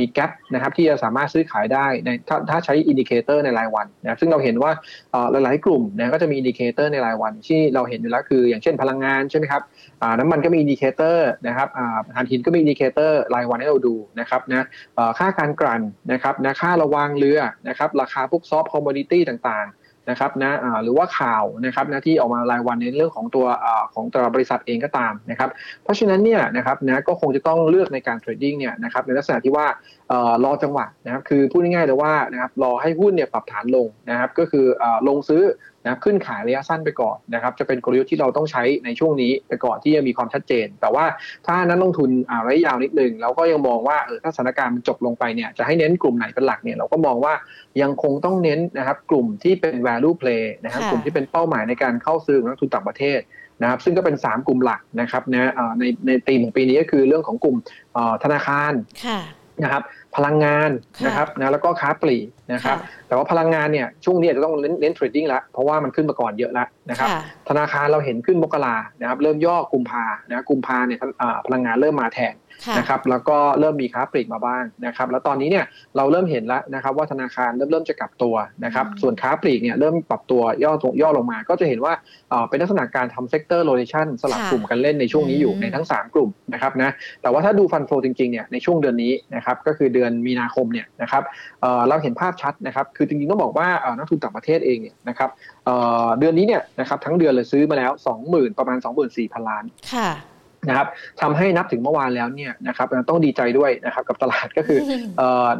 [0.00, 0.22] มี gap
[0.54, 4.70] นะครับที่จะสามารถซื้อขายได้ในถ้าถ้าใช้ indicator ในรายวันนะซึ่งเราเห็นว่า
[5.30, 9.62] หลาย ๆ กลุ่มนะก็จะมี indicator ในรายวัน ที่เราเห็นอยู่แล้วคือ อย่างเช่นพลังงานใช่ไหมครับ
[10.18, 11.68] น้ำมันก็มี indicator นะครับ
[12.14, 14.66] ถ่านหินก็มี indicator รายวันให้เราดูนะครับนะ
[15.18, 15.82] ค่าการกลั่น
[16.12, 23.46] นะครับนะค่าระวางเรือนะครับราคาพวก soft commodity ต่าง ๆ นะครับนะหรือว่าข่าวนะครับนะที่ออกมารายวันในเรื่องของตัว
[23.94, 25.50] ของแต่ละบริษัทเองก็ตามนะครับ
[25.82, 29.66] เพราะฉะนั้นเนี่ยนะครับนะก็คงจะต้องเลือกในการ trading เนี่ยนะครับในลักษณะที่ว่า
[30.44, 34.66] รอจังหวะนะครับคือพูดง่ายๆเลยว่านะครับรอให้หุ้นเนี่ยปรับฐานลงนะครับก็คือ
[35.08, 35.42] ลงซื้อ
[35.86, 41.04] นะขึ้นขายระยะสั้นไปก่อนนะครับจะเป็นกลยุทธ์ที่เราต้องใช้ในช่วงนี้ไปก่อนที่จะมีความชัดเจน แต่ว่า
[41.46, 42.10] ถ้าเน้นลงทุน
[42.46, 47.34] ระยะยาวนิดนึงเราก็ยังมองว่าเออถ้าสถานการณ์มันจบลงไปเนี่ยจะให้เน้นกลุ่มไหนเป็นหลักเนี่ยเราก็มองว่า
[47.82, 53.20] ยังคงต้องเน้นนะครับกลุ่มที่เป็น value play นะครับกลุ่มที่เป็นเป้าหมายในการเข้าซื้อนักทุนต่างประเทศ
[53.62, 57.56] นะครับซึ่งก็เป็น 3 กลุ่มหลักนะครับนะในในตีมของปีนี้ก็คือเรื่องของกลุ่ม
[58.24, 58.72] ธนาคาร
[59.62, 59.82] นะครับ
[60.16, 60.70] พลังงาน
[61.06, 67.08] นะครับนะแล้วก็ค้าปลีกนะครับแต่ว่าพลังงานเนี่ยช่วงนี้จะต้องเน้นเน้นเทรดดิ้งแล้วเพราะว่ามันขึ้นมาก่อนเยอะแล้วนะครับ
[67.48, 70.98] ธนาคารเราเห็นขึ้นมกรานะครับเริ่มย่อกุมภานะกุมภาเนี่ย
[71.46, 72.34] พลังงานเริ่มมาแทน
[72.78, 75.64] นะครับแล้วก็เริ่มมีค้าปลีกมาบ้างนะครับแล้วตอนนี้เนี่ย
[75.96, 81.92] เราเริ่มเห็นแล้วนะครับว่าธนาคารเริ่มเริ่มจะกลับตัวนะครับส่วนค้าปลีกเนี่ยเริ่มปรับตัวย่อย่อลงมา ก็จะเห็นว่า
[82.48, 86.90] เป็นลักษณะการทำเซกเตอร์โรเ t ชันสลับกลุ่มกันเล่นในช่วงนี้อยู่ในทั้ง 3 กลุ่มนะครับนะ
[87.22, 91.22] แต่ว่าถ้าดู fund flow จริงๆเนี่ยในช่วงเดือนนี้นะครับก็คือเดือนมีนาคมเนี่ยนะครับ
[91.88, 95.30] เราเห็นภาพชัดนะครับคือจริงๆต้องบอกว่านักลงทุนต่างประเทศเองเนี่ยนะครับ
[96.18, 97.92] เดือนนี้เนี่ยนะครับทั้งเดือนเลยซื้อมาแล้ว
[98.26, 99.64] 20,000 ประมาณ 24,000พันล้าน
[100.68, 100.86] นะครับ
[101.20, 104.78] ทำให้นับถึงเมื่อวานแล้วเนี่ยนะครับต้องดีใจด้วยนะครับกับตลาดก็คือ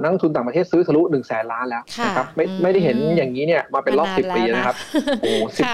[0.01, 4.77] นักทุนต่างประเทศซื้อทะลุหนึ่งแสนล้านแล้วนะครับไม่ไม่ได้เห็นอย่างนี้เนี่ยมาเป็นรอบสิบปีนะครับ
[5.23, 5.67] โอ้สิบ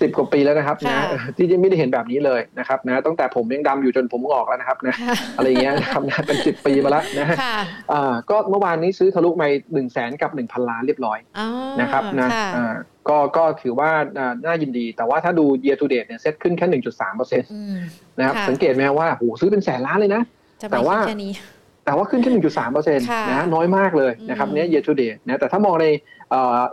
[0.00, 0.98] สิบกว่าปีแล้วนะครับนะ
[1.36, 4.94] ที่จะไม่ได้เห็นแบบนี้เลยนะครับนะตั้งแต่ผมยังดำอยู่จนผมงอกแล้วนะครับนะ
[5.36, 7.26] อะไรเงี้ยนะครับนะเป็นสิบปีมาแล้วนะ
[7.92, 11.18] อ่าก็เมื่อวานนี้ซื้อทะลุไปหนึ่งแสนกับหนึ่งพันล้านเรียบร้อย
[11.80, 12.74] นะครับนะอ่า
[13.10, 13.90] ก็ก็ถือว่า
[14.44, 17.50] น่ายินดี แต่ว่าถ้าดู year to date เนี่ยเซ็ตขึ้นแค่หนึ่งจุดสามเปอร์เซ็นต์
[18.18, 20.22] นะครับสังเกตไหมว่าโหซื้อเป็นแสนล้านเลยนะ
[20.72, 20.96] แต่ว่า
[21.86, 25.86] แต่ว่าขึ้นแค่ 1.3เปอร์เซ็นต์นะน้อยมากเลยนะครับเนี้ย year to date นะแต่ถ้ามองใน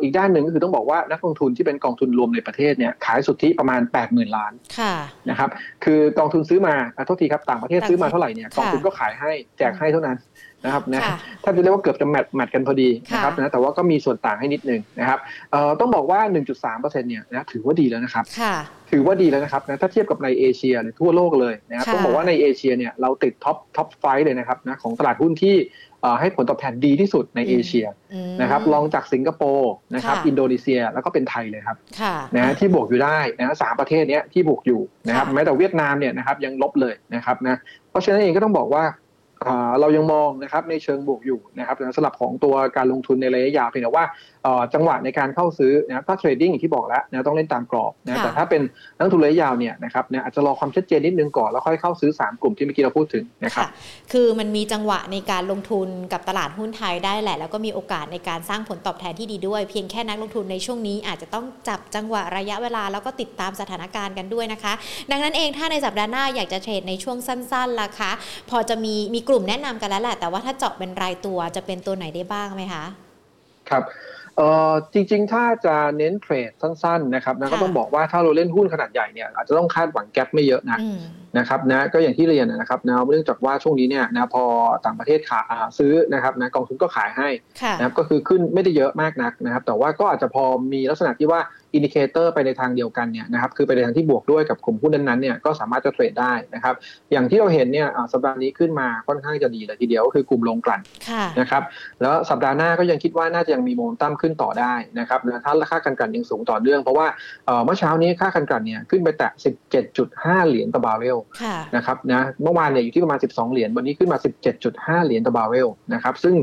[0.01, 4.53] อีกด้านหนึ่งก็คือต้องบอกว่านักลงทุนที่เป็นกองทุนรวมในประเทศเนี่ยขายสุทธิประมาณ 80,000 ล้าน
[5.29, 5.49] นะครับ
[5.83, 10.17] คือกองทุนซื้อมาโทษทีครับต่างประเทศซื้อมาเท่าไหร่เนี่ยกองทุนก็ขายให้แจกให้เท่านั้น
[10.65, 11.01] นะครับนะ
[11.43, 15.19] ถ้าจะเรียกว่าเกือบจะแมทแมทกันพอดีนะครับนะแต่ว่าก็มีส่วนต่างให้นิดนึงนะครับ
[15.79, 16.19] ต้องบอกว่า
[16.59, 18.23] 1.3%เนี่ยนะถือว่าดีแล้วนะครับ
[18.91, 25.55] ถือว่าดีแล้วนะครับนะถ้าเทียบกับในเอเชียในทั่วโลกเลยนะครับต้องบอกว่าในเอเชียเนี่ยเราติด top top five เลยนะครับนะของตลาดหุ้นที่
[26.19, 27.85] ให้ผลตอบแทนดีที่สุดในเอเชีย
[28.41, 31.77] นะครับรองจากสิงคโปร์นะครับอินโดนีเซียแล้วก็เป็นไทยเลยครับ
[32.35, 37.55] นะที่บวกอยู่ได้นะสามประเทศนี้ที่บวกอยู่นะครับแม้แต่เวียดนามเนี่ยนะครับยังลบเลยนะครับนะ
[37.89, 38.83] เพราะฉะนั้นเองก็ต้องบอกว่า
[39.79, 44.05] เรายังมองนะครับในเชิงบวกอยู่นะครับสำหรับของตัวการลงทุนในระยะยาวเพียงแต่ว่า
[44.73, 48.61] จังหวะในการเข้าซื้อนะถ้าเทรดดิ้งอย่างที่บอกแล้วนะต้องเล่นตามกรอบนะแต่ถ้าเป็น
[48.97, 53.67] นักทุนระยะยาวเนี่ยนะครับเนี่ยอาจจะรอความชัดเจนนิดนึงก่อนแล้วค่อยเข้าซื้อ 3 กลุ่มที่เมื่อกี้เราพูดถึงนะครับ
[54.11, 64.73] คือมันมีจังหวะในการลงทุนกับตลาดหุ้นไทยได้แหละ แล้วก็มีโอกาสในการสร้างผลตอบแทนที่ดีด้วย เพียงแค่นักลงทุนในช่วงนี้อาจจะต้องจับจังหวะระยะเวลาแล้วก็ติดตามสถานการณ์กันด้วยนะคะ
[65.11, 68.11] ดังนั้นเองถ้าในสัปดาห์หน้าอยากจะเทรดในช่วงสั้นๆล่ะคะ
[68.49, 72.83] พอจะมีมีกลุ่มแนะนำกันแล้วแหละแต่ว่าถ้าเจาะเป็นรายตัวจะเป็นตัวไหนได้บ้างไหมคะ
[73.69, 73.83] ครับ
[74.37, 80.79] เออจริงๆ ถ้าจะเน้น trade สั้นๆนะครับนะก็ต้องบอกว่าถ้าเราเล่นหุ้นขนาดใหญ่เนี่ยอาจจะต้องคาดหวัง gap ไม่เยอะนะ
[81.37, 84.43] นะครับนะก็อย่างที่เรียนนะครับนะเนื่องจากว่าช่วงนี้เนี่ยนะพอ
[84.85, 85.41] ต่างประเทศขา
[85.77, 87.29] ซื้อนะครับนะกองทุนก็ขายให้
[87.77, 91.39] นะครับก็คือขึ้นไม่ได้เยอะมากนักนะครับ แต่ว่าก็อาจจะพอมีลักษณะที่ว่า
[91.73, 96.75] indicator ไปในทางเดียวกันเนี่ยนะครับคือไปในทางที่บวกด้วยกับกลุ่มหุ้นนั้นๆเนี่ยก็สามารถจะ trade ได้นะครับ
[97.11, 100.81] อย่างที่เราเห็นเนี่ยสัปดาห์นี้ขึ้นมาค่อนข้างจะดีเลยทีเดียวก็คือกลุ่มโรงกลั่น
[101.39, 101.63] นะครับ
[102.01, 107.07] แล้วสัปดาห์หน้าก็ยังคิดว่าน่าจะยังมีโมเมนตัมขึ้นต่อได้นะครับนะถ้าค่าการกลั่นยังสูงต่อเนื่องเพราะว่า
[107.65, 109.31] เมื่อเช้านี้ค่าการกลั่นเนี่ยขึ้นไปแตะ
[109.89, 111.17] 17.5 เหรียญต่อบาร์เรล
[111.75, 114.17] นะครับนะเมื่อวานเนี่ยอยู่ที่ประมาณ 12 เหรียญวันนี้ขึ้นมา
[114.63, 116.35] 17.5 เหรียญต่อบาร์เรลนะครับซึ่ง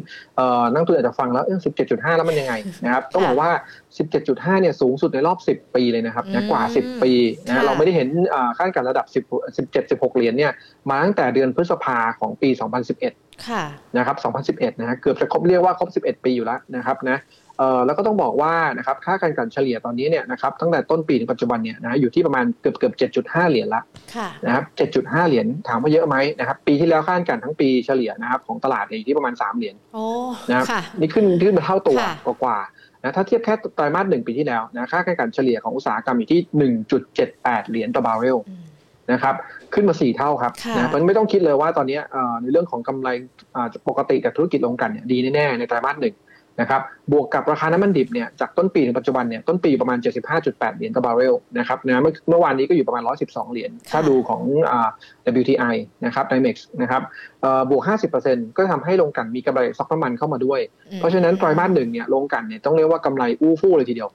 [0.73, 3.51] นักลงทุนอาจจะฟังแล้วเออ17.5 แล้วมันยังไงนะครับต้องบอกว่า
[3.99, 7.13] 17.5 เนี่ยสูงสุดในรอบ 10 ปีเลยนะครับนะกว่า 10 ปี
[7.47, 8.09] นะเราไม่ได้เห็น
[8.57, 9.25] ค่าการกลั่นระดับ 10
[9.57, 10.53] 17 16 เหรียญเนี่ย
[10.91, 12.49] มาตั้งแต่เดือนพฤษภาของปี
[13.23, 14.17] 2011นะครับ
[14.59, 17.19] 2011 นะฮะเกือบจะครบเรียกว่าครบ 11 ปีอยู่แล้วนะครับนะ
[17.59, 23.83] เอ่อแล้วก็ต้องบอกว่านะครับค่าการกันเฉลี่ยตอนนี้เนี่ยนะครับตั้งแต่ต้นปีถึงปัจจุบันเนี่ยนะอยู่ที่ประมาณเกือบเกือบเจ็ดจุดห้าเหรียญละ
[24.47, 29.75] นะครับเจ็ดจุดห้าเหรียญถามว่าเยอะไหมนะครับปีที่แล้วค่าการทั้งปีเฉลี่ยนะครับของตลาดอยู่ที่ประมาณสามเหรียญ
[30.51, 30.67] นะครับ
[30.99, 31.99] นี่ขึ้นขึ้นมาเท่าตัว
[32.43, 32.59] กว่า
[33.05, 38.39] นะถ้าเทียบแค่ไตรมาสหนึ่งปีที่แล้วนะค่าการกันเฉลี่ยของอุตสาหกรรมอยู่ที่หนึ่งจุดเจ็ดแปดเหรียญต่อบาร์เรล
[39.13, 39.35] นะครับ
[39.75, 41.99] ขึ้นมาสี่เท่าครับนะมันไม่ต้องคิดเลยว่าตอนนี้
[42.43, 43.09] ในเรื่องของกำไร
[43.89, 46.15] ปกติกับธุรกิจลงกันเนี่ยดีแน่ๆในไตรมาสหนึ่ง
[46.61, 46.81] นะครับ
[47.13, 49.99] บวกกับราคาน้ำมันดิบเนี่ยจากต้นปีถึงปัจจุบันเนี่ยต้นปีประมาณ
[50.39, 54.43] 75.8 เหรียญต่อบาร์เรลนะครับนะเมื่อเมื่อวานนี้ก็อยู่ประมาณ 112 เหรียญถ้าดูของ
[55.41, 57.03] WTI นะครับ NYMEX นะครับ
[57.71, 57.83] บวก
[58.21, 60.61] 50%ก็ทำให้ลงกันมีกำไรซ็อกน้ำมันเข้ามาด้วย
[60.97, 64.09] เพราะฉะนั้นไตรมาสหนึ่งเนี่ยลงกันเนี่ยต้องเรียกว่ากำไรอู้ฟู่เลยทีเดียว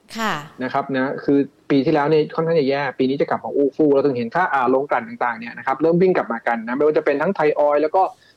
[0.64, 4.44] นะครับนะคือปีที่แล้วเนี่ยค่อนข้างจะแย่ปีนี้จะกลับของอู้ฟู่เราถึงเห็นค่า
[4.76, 8.29] ลงกันต่างๆเนี่ยนะครับเริ่มวิ่งกลับมากันนะไม่ว่าจะเป็นทั้งไทยออยแล้วก็เอ่อ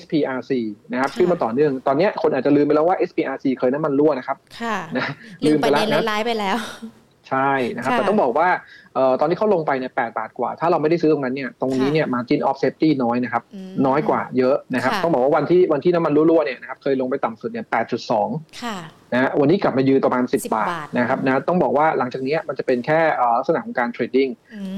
[0.00, 0.52] SPRC
[0.92, 5.06] นะครับขึ้นมาต่อเนื่องตอนนี้คนอาจจะลืมไปแล้วว่า SPRC เคยน้ำมันรั่วนะครับค่ะนะ
[5.46, 6.56] ลืมไปแล้วนะร้ายไปแล้ว
[7.28, 8.48] ใช่นะครับแต่ต้องบอกว่า
[8.94, 13.42] เอ่อตอนที่เขาลงไปเนี่ยแปดบาทกว่า ถ้าเราไม่ได้ซื้อตรงนั้นเนี่ยตรงนี้เนี่ย margin of safety น้อยนะครับ
[13.86, 18.28] น้อยกว่าเยอะนะครับ ต้องบอกว่าวันที่วันที่น้ำมันรั่วเนี่ยนะครับเคยลงไปต่ำสุดเนี่ยแปดจุดสอง
[19.12, 20.68] นะวันนี้กลับมายืนประมาณ 10 บาท
[20.98, 23.00] นะครับนะต้องบอกว่าหลังจากนี้มันจะเป็นแค่
[23.38, 24.28] ลักษณะของการ trading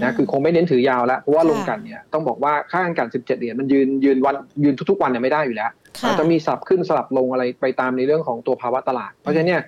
[0.03, 5.71] นะคือคงไม่เน้นถือยาวแล้วเพราะว่าโรงกลั่นเนี่ยต้องบอกว่าค่าการกลั่น 17 เหรียญมันยืนยืนวันยืนทุกๆวันเนี่ยไม่ได้อยู่แล้ว
[6.19, 9.63] จะมีสลับขึ้นสลับลงอะไรไปตามในเรื่องของตัวภาวะตลาด เพราะฉะนั้นเนี่ย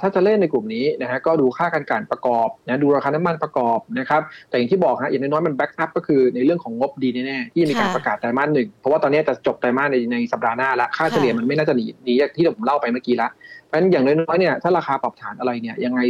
[0.00, 13.30] ถ้าจะเล่นในกลุ่มนี้นะฮะก็ดูค่าการกลั่นประกอบนะดูราคาน้ำมันประกอบนะครับแต่อย่างที่บอกฮะอย่างน้อยๆมัน back up ก็คือในเรื่องของงบดีแน่ๆที่มีการประกาศไตรมาสหนึ่งเพราะว่าตอนนี้จะจบไตรมาสในในสัปดาห์หน้าละค่าเฉลี่ยมันไม่น่าจะหนีหนีที่ผมเล่าไปเมื่อกี้ละ
[13.66, 16.00] เพราะฉะนั้นอย่างน้อยๆเนี่ยถ้าราคาปรับฐานอะไรเนี่ยยังไง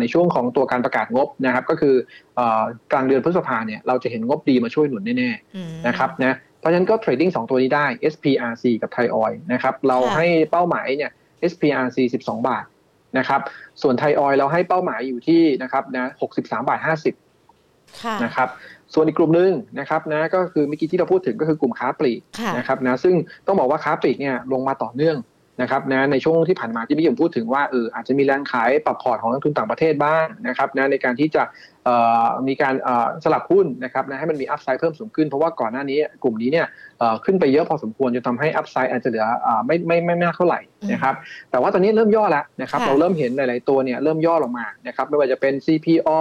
[0.00, 1.94] ในช่วงของตัวการประกาศงบนะครับก็คือ
[2.92, 11.10] กลางเดือนพฤษภาเนี่ยเราจะเห็นงบดีมาช่วยหนุนแน่ๆนะครับนะ เพราะฉะนั้นก็เทรดดิ้งสตัวนี้ได้ SPRC กับไทยออยนะครับ เราให้เป้าหมายเนี่ย
[11.50, 12.64] SPRC 12 บาท
[13.18, 13.40] นะครับ
[13.82, 16.80] ส่วนไทยออยเราให้เป้าหมายอยู่ที่นะครับนะ63 บาท
[17.50, 18.48] 50นะครับ
[18.94, 22.20] ส่วนอีกกลุ่มหนึ่งนะครับนะก็คือเมื่อกี้ที่เราพูดถึงก็คือกลุ่มค้าปลีก
[22.58, 23.14] นะครับนะซึ่ง
[23.46, 25.16] ต้องบอกว่าค้าปลีกเนี่ยลงมาต่อเนื่อง
[25.60, 31.42] นะครับนะในช่วงที่ผ่านมาที่พี่ยมพูดถึงว่าเอออาจจะมีแรงขายปรับพอร์ตของนักลงทุนต่างประเทศบ้างนะครับนะในการที่จะ
[32.48, 32.74] มีการ
[33.24, 36.66] สลับหุ้นนะครับนะให้มันมี upside เพิ่มสูงขึ้น เพราะว่าก่อนหน้านี้กลุ่มนี้เนี่ย
[37.24, 39.26] ขึ้นไปเยอะพอสมควรจนทำให้ upside อาจจะเหลือ
[39.66, 40.60] ไม่ไม่ไม่มากเท่าไหร่
[40.92, 41.14] นะครับ
[41.50, 46.20] แต่ว่าตอนนี้เริ่มย่อแล้วนะครับเราเริ่มเห็นหลาย ๆ ตัวเนี่ยเริ่มย่อลงมานะครับไม่ว่าจะเป็น CPALL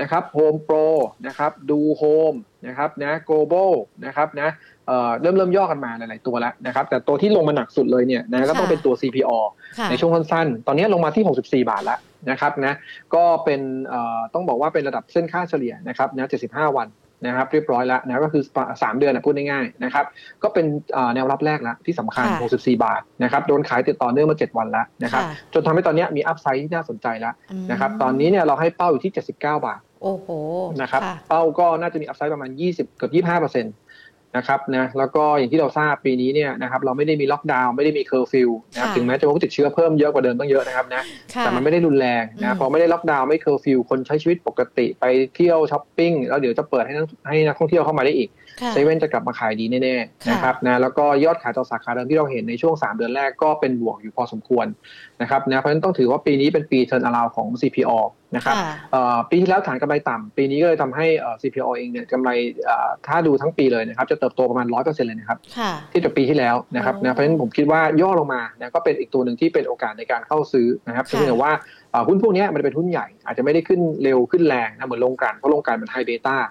[0.00, 0.86] นะครับ HomePro
[1.26, 3.72] นะครับดู Home นะครับนะ Global
[4.04, 4.48] นะครับนะ
[4.86, 9.30] เอ่อเริ่มเริ่มย่อกันมาหลายๆตัวแล้วนะครับ แต่ตัวที่ลงมาหนักสุดเลยเนี่ยนะก็ต้องเป็นตัว CPO
[9.78, 11.24] ค่ะในช่วงสั้นๆ ตอนนี้ลงมาที่
[11.64, 11.98] 64 บาทแล้ว
[12.30, 12.74] นะครับนะ
[13.14, 16.88] ก็เป็นเอ่อต้องบอกว่าเป็นระดับเส้นค่าเฉลี่ยนะครับนะ75 วัน
[17.26, 18.42] นะครับเรียบร้อยแล้วนะก็คือ
[18.72, 20.04] 3 เดือนนะพูดง่ายๆนะครับ
[20.42, 30.28] ก็เป็นเอ่อแนวรับแรกแล้วที่สำคัญค่ะ64 บาทนะครับโดนขายติดต่อเนื่องมา 7 วันแล้วนะครับค่ะจนทำให้ตอนนี้มีอัพไซด์ที่น่าสนใจแล้วมนะครับตอนนี้เนี่ยเราให้เป้าอยู่ที่ 79 บาทโอ้โห
[30.82, 33.72] นะครับค่ะเป้าก็น่าจะมี upside ประมาณ 20 เกือบ 25เปอร์เซ็นต์
[34.36, 41.02] นะครับนะแล้วก็อย่างที่เราทราบปีนี้เนี่ยนะครับเราไม่ได้มีล็อกดาวน์ไม่ได้มีเคอร์ฟิวนะครับค่ะถึงแม้จะมีผู้ติดเชื้อเพิ่มเยอะกว่าเดิมต้องเยอะนะครับนะ
[41.34, 45.04] ค่ะแต่มันไม่ได้รุนแรงอืนะมพอไม่ได้ล็อกดาวน์ไม่เคอร์ฟิวคนใช้ชีวิตปกติไป
[45.36, 48.41] เที่ยวช้อปปิ้งแล้วเดี๋ยวจะเปิดให้นักให้นักท่องเที่ยวเข้ามาได้อีกค่ะ
[48.72, 54.66] เซเว่นจะกลับมาขายดีแน่ๆค่ะนะครับนะแล้วก็ยอดขายต่อสาขาเดิมที่เราเห็นในช่วง 3 เดือนแรกก็เป็นบวกอยู่พอสมควร
[55.22, 57.92] นะครับนะเพราะฉะนั้นต้องถือว่าปีนี้เป็นปีเทิร์นอราวของ CPO
[58.36, 62.30] นะครับค่ะเอ่อปีที่แล้วฐานกำไรต่ำปีนี้ก็เลยทำให้เอ่อ CPO เองเนี่ยกำไร
[62.64, 71.52] เอ่อถ้าดูทั้งปีเลยนะครับจะเติบโตประมาณ 100%เลยนะครับค่ะเทียบกับปีที่แล้วนะครับอ๋อนะเพราะฉะนั้นผมคิดว่าย่อลงมานะก็เป็นอีกตัวหนึ่งที่เป็นโอกาสในการเข้าซื้อนะครับค่ะเพียงแต่ว่า
[71.92, 76.50] เอ่อหุ้นพวกเนี้ยมันเป็นหุ้นใหญ่อาจจะไม่ได้ขึ้นเร็วขึ้นแรงนะเหมือนโรงกลั่นเพราะโรงกลั่นเป็น high beta ค่ะ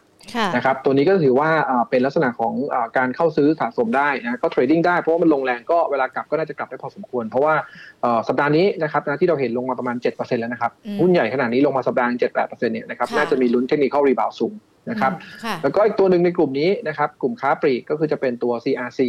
[0.56, 7.54] นะครับตัวนี้ก็ถือว่าเอ่อเป็นลักษณะของเอ่อการเข้าซื้อสะสมได้นะก็ trading ได้เพราะว่ามันลงแรงก็เวลากลับก็น่าจะกลับได้พอสมควร เพราะว่า
[8.02, 14.54] เอ่อสัปดาห์นี้นะครับนะที่เราเห็นลงมาประมาณ 7%แล้วนะครับอืมหุ้นใหญ่ขนาดนี้ลงมาสัปดาห์7-8%เนี่ยนะครับค่ะน่าจะมีลุ้นเทคนิคอลรีบาวสูง
[14.90, 19.00] นะครับอืมค่ะแล้วก็อีกตัวหนึ่งในกลุ่มนี้นะครับกลุ่มค้าปลีกก็คือจะเป็นตัว CRC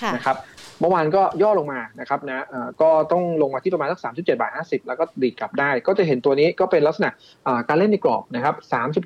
[0.00, 0.36] ค่ะนะครับ
[0.80, 2.44] เมื่อวานก็ย่อลงมานะครับนะ
[2.82, 7.10] ก็ต้องลงมาที่ประมาณสัก 37บาท50 แล้วก็ดีดกลับได้ ก็จะเห็นตัวนี้ก็เป็นลักษณะ
[7.68, 8.54] การเล่นในกรอบนะครับ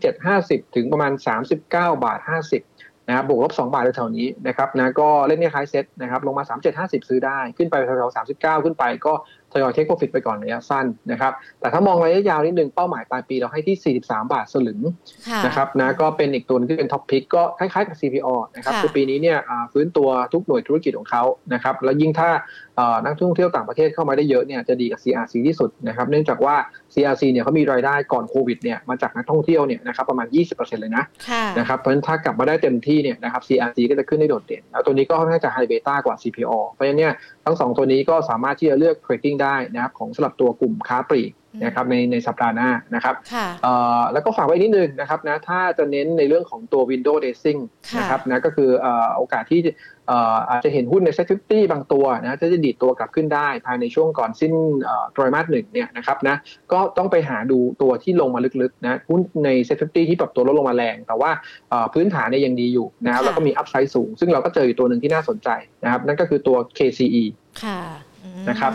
[0.01, 1.13] 37 50 ถึงประมาณ
[1.59, 9.13] 39 บาท 50นะครับบวกลบ2บาทแถวๆนี้นะครับนะก็เล่นคล้ายเซ็ตนะครับลงมา 37 50 ซื้อได้ขึ้นไปแถวๆ39 ขึ้นไปก็
[9.55, 14.81] ทยอย take profit ไปก่อนระยะสั้นนะครับ แต่ถ้ามองระยะยาวนิดนึงเป้าหมายปลายปีเราให้ที่ 43 บาทสลึง
[15.29, 22.63] ค่ะนะครับนะก็เป็นอีกตัวหนึ่งที่เป็น top pick ก็คล้ายๆกับ CPO นะครับค่ะคือปีนี้เนี่ยอ่าฟื้นตัวทุกหน่วยธุรกิจของเขานะครับแล้วยิ่งถ้าเอ่อ
[23.05, 26.57] นักท่องเที่ยวต่างประเทศเข้ามาได้เยอะเนี่ยจะดีกับ CRC ที่สุดนะครับ เนื่องจากว่า
[26.95, 37.13] CRC เนี่ยเขามีรายได้ก่อนโควิดเนี่ยมาจากนักท่องเที่ยวเนี่ยนะครับประมาณ 20%เลยนะค่ะนะครับเพราะฉะนั้นถ้ากลับมาได้เต็มที่เนี่ยนะครับ CRC ก็จะขึ้นได้โดดเด่นแล้วตัวนี้ก็ค่อนข้างจะไฮเบต้ากว่า CPO เพราะฉะนั้นเนี่ย
[37.45, 47.61] ทั้งสองตัวนี้ก็สามารถที่จะเลือกเทรดดิ้งได้นะครับของสำหรับตัวกลุ่มค้าปลีก นะครับในในสัปดาห์หน้านะครับค่ะเอ่อแล้วก็ฝากไว้นิดนึงนะครับนะถ้าจะเน้นในเรื่องของตัว Windows Dressing
[47.93, 49.61] ค่ะนะครับนะก็คือเอ่อโอกาสที่
[50.09, 56.37] เอ่ออาจจะเห็นหุ้นใน Set 50บางตัวนะจะจะดีดตัวกลับขึ้นได้ภายในช่วงก่อนสิ้นเอ่อไตรมาสหนึ่งเนี่ยนะครับนะ
[56.73, 61.31] ก็ต้องไปหาดูตัวที่ลงมาลึกๆนะหุ้นใน Set 50ที่ปรับตัวลดลงมาแรง แต่ว่า
[61.71, 65.49] เอ่อพื้นฐานเนี่ยยังดีอยู่นะครับค่ะแล้วก็มีอัพไซด์สูง ซึ่งเราก็เจออยู่ตัวหนึ่งที่น่าสนใจ
[65.85, 67.25] นะครับนั่นก็คือตัว KCE
[67.64, 67.81] ค่ะ
[68.23, 68.73] อืมนะครับ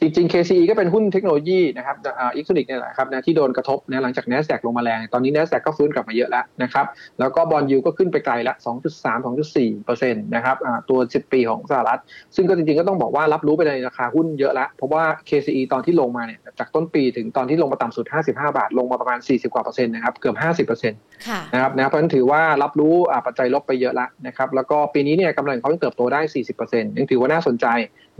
[0.00, 6.86] จริงๆ KCE ก็เป็นหุ้นเทคโนโลยีนะครับอ่าอิกซนิกเนี่ยแหละครับนะที่โดนกระทบนะหลังจาก NASDAQ ลงมาแรง ตอนนี้ NASDAQ ก็ฟื้นกลับมาเยอะแล้วนะครับ
[7.20, 12.00] แล้วก็บอลยูก็ขึ้นไปไกลละ 2.3 2.4%นะครับอ่าตัว 10 ปีของสหรัฐ
[12.36, 20.36] ซึ่งก็จริงๆ ก็ต้องบอกว่ารับรู้ไปในราคาหุ้นเยอะแล้วเพราะว่า KCE ตอนที่ลงมาเนี่ยจากต้นปีถึงตอนที่ลงมาต่ำสุด 55 บาท ลงมาประมาณ 40 กว่าเปอร์เซ็นต์นะครับ เกือบ
[20.78, 26.20] 50%ค่ะนะครับนะเพราะฉะนั้นถือว่ารับรู้อ่าปัจจัยลบไปเยอะแล้วนะครับ แล้วก็ปีนี้เนี่ยกำไรของเขายังเติบโตได้
[26.60, 27.66] 40%ยังถือว่าน่าสนใจ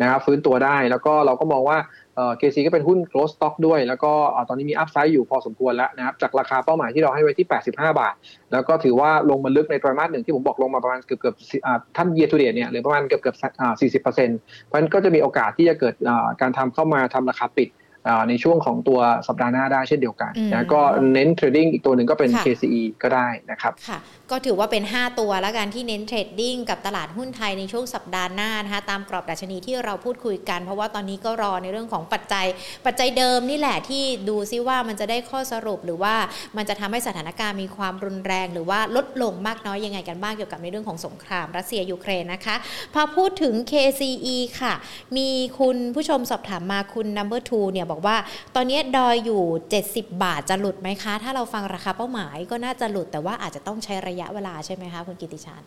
[0.00, 1.78] นะครับฟื้นตัวได้ แล้วก็เราก็มองว่า
[2.16, 8.14] เอ่อ KC ก็เป็นหุ้น growth stock ด้วย แล้วก็อ่าตอนนี้มี upside อยู่พอสมควรแล้วนะครับจากราคาเป้าหมายที่เราให้ไว้ที่ 85 บาท
[8.52, 17.68] แล้วก็ถือว่าลงมาลึกในไตรมาสหนึ่งที่ผมบอกลงมาประมาณเกือบเกือบๆอ่าท่าน year to date เนี่ยหรือประมาณเกือบเกือบอ่า40%เพราะฉะนั้นก็จะมีโอกาสที่จะเกิดอ่าการทำเข้ามาทำราคาปิด
[18.08, 20.80] อ่าในช่วงของตัวสัปดาห์หน้าได้เช่นเดียวกันอืมนะก็
[21.14, 23.98] เน้น trading อีกตัวหนึ่งก็เป็นค่ะ KCE ก็ได้นะครับค่ะ
[24.30, 32.46] ก็ถือว่าเป็น 5 ตัวแล้วกันที่เน้น trading กับตลาดหุ้นไทยในช่วงสัปดาห์หน้านะคะตามกรอบดัชนีที่เราพูดคุยกัน เพราะว่าตอนนี้ก็รอในเรื่องของปัจจัย
[32.86, 36.14] ปัจจัยเดิมนี่แหละที่ดูซิว่ามันจะได้ข้อสรุปหรือว่า
[36.56, 42.56] มันจะทำให้สถานการณ์มีความรุนแรง หรือว่าลดลงมากน้อยยังไงกันบ้างเกี่ยวกับในเรื่องของสงครามรัสเซียยูเครนนะคะ
[42.94, 44.74] พอพูดถึง KCE ค่ะ
[45.16, 48.16] มีคุณผู้ชมสอบถามมาคุณ number two เนี่ยบอกว่า
[48.56, 49.42] ตอนนี้ดอยอยู่
[49.82, 55.62] 70 บาทจะหลุดไหมคะ ถ้าเราฟังราคาเป้าหมายก็น่าจะหลุดแต่ว่าอาจจะต้องใช้ระยะะเวลาใช่ไหมคะคุณกิติชาน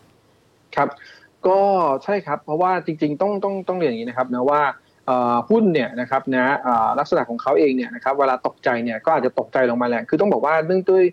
[0.76, 0.88] ครับ
[1.46, 1.60] ก็
[2.04, 4.62] ใช่ครับ เพราะว่าจริงๆต้องต้องต้องเรียนอย่างนี้นะครับนะว่า
[5.50, 6.46] หุ้นเนี่ยนะครับนะ
[6.98, 11.04] ลักษณะของเขาเองเนี่ยนะครับเวลาตกใจเนี่ยก็อาจจะตกใจลงมาแหละคือต้องบอกว่าเนื่องด้วย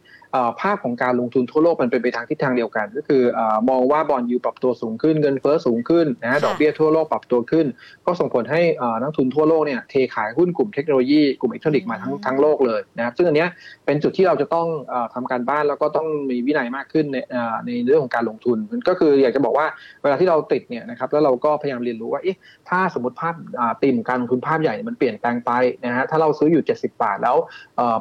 [0.62, 3.24] ภาพของการลงทุนทั่วโลกมันเป็นไปทางทิศทางเดียวกัน ก็คือ
[3.70, 7.66] มองว่าบอลยูปรับตัวสูงขึ้นเงินเฟ้อสูงขึ้นนะดอกเบี้ยทั่วโลกปรับตัวขึ้น
[8.06, 8.62] ก็ส่งผลให้
[9.02, 13.46] นักทุนทั่วโลกเนี่ยเทขายหุ้นกลุ่มเทคโนโลยีกลุ่มอิเล็กทรอนิกส์มาทั้งทั้งโลกเลยนะครับซึ่งอันนี้
[13.86, 14.68] เป็นจุดที่เราจะต้อง
[15.14, 17.18] ทำการบ้านแล้วก็ต้องมีวินัยมากขึ้นใน
[17.66, 19.68] ในเรื่องของการลงทุนก็คืออยากจะบอกว่า
[20.04, 22.22] เวลาที่เราติดเนี่ยนะครับแล้วเราก็พยายามเรียนรู้ว่า
[22.70, 23.36] ถ้าสมมติภาพ
[23.82, 25.52] ตีมการลงทุนภาพใหญ่มันเปลี่ยนแปลงไป
[25.86, 27.38] นะฮะถ้าเราซื้ออยู่ 70 บาทแล้ว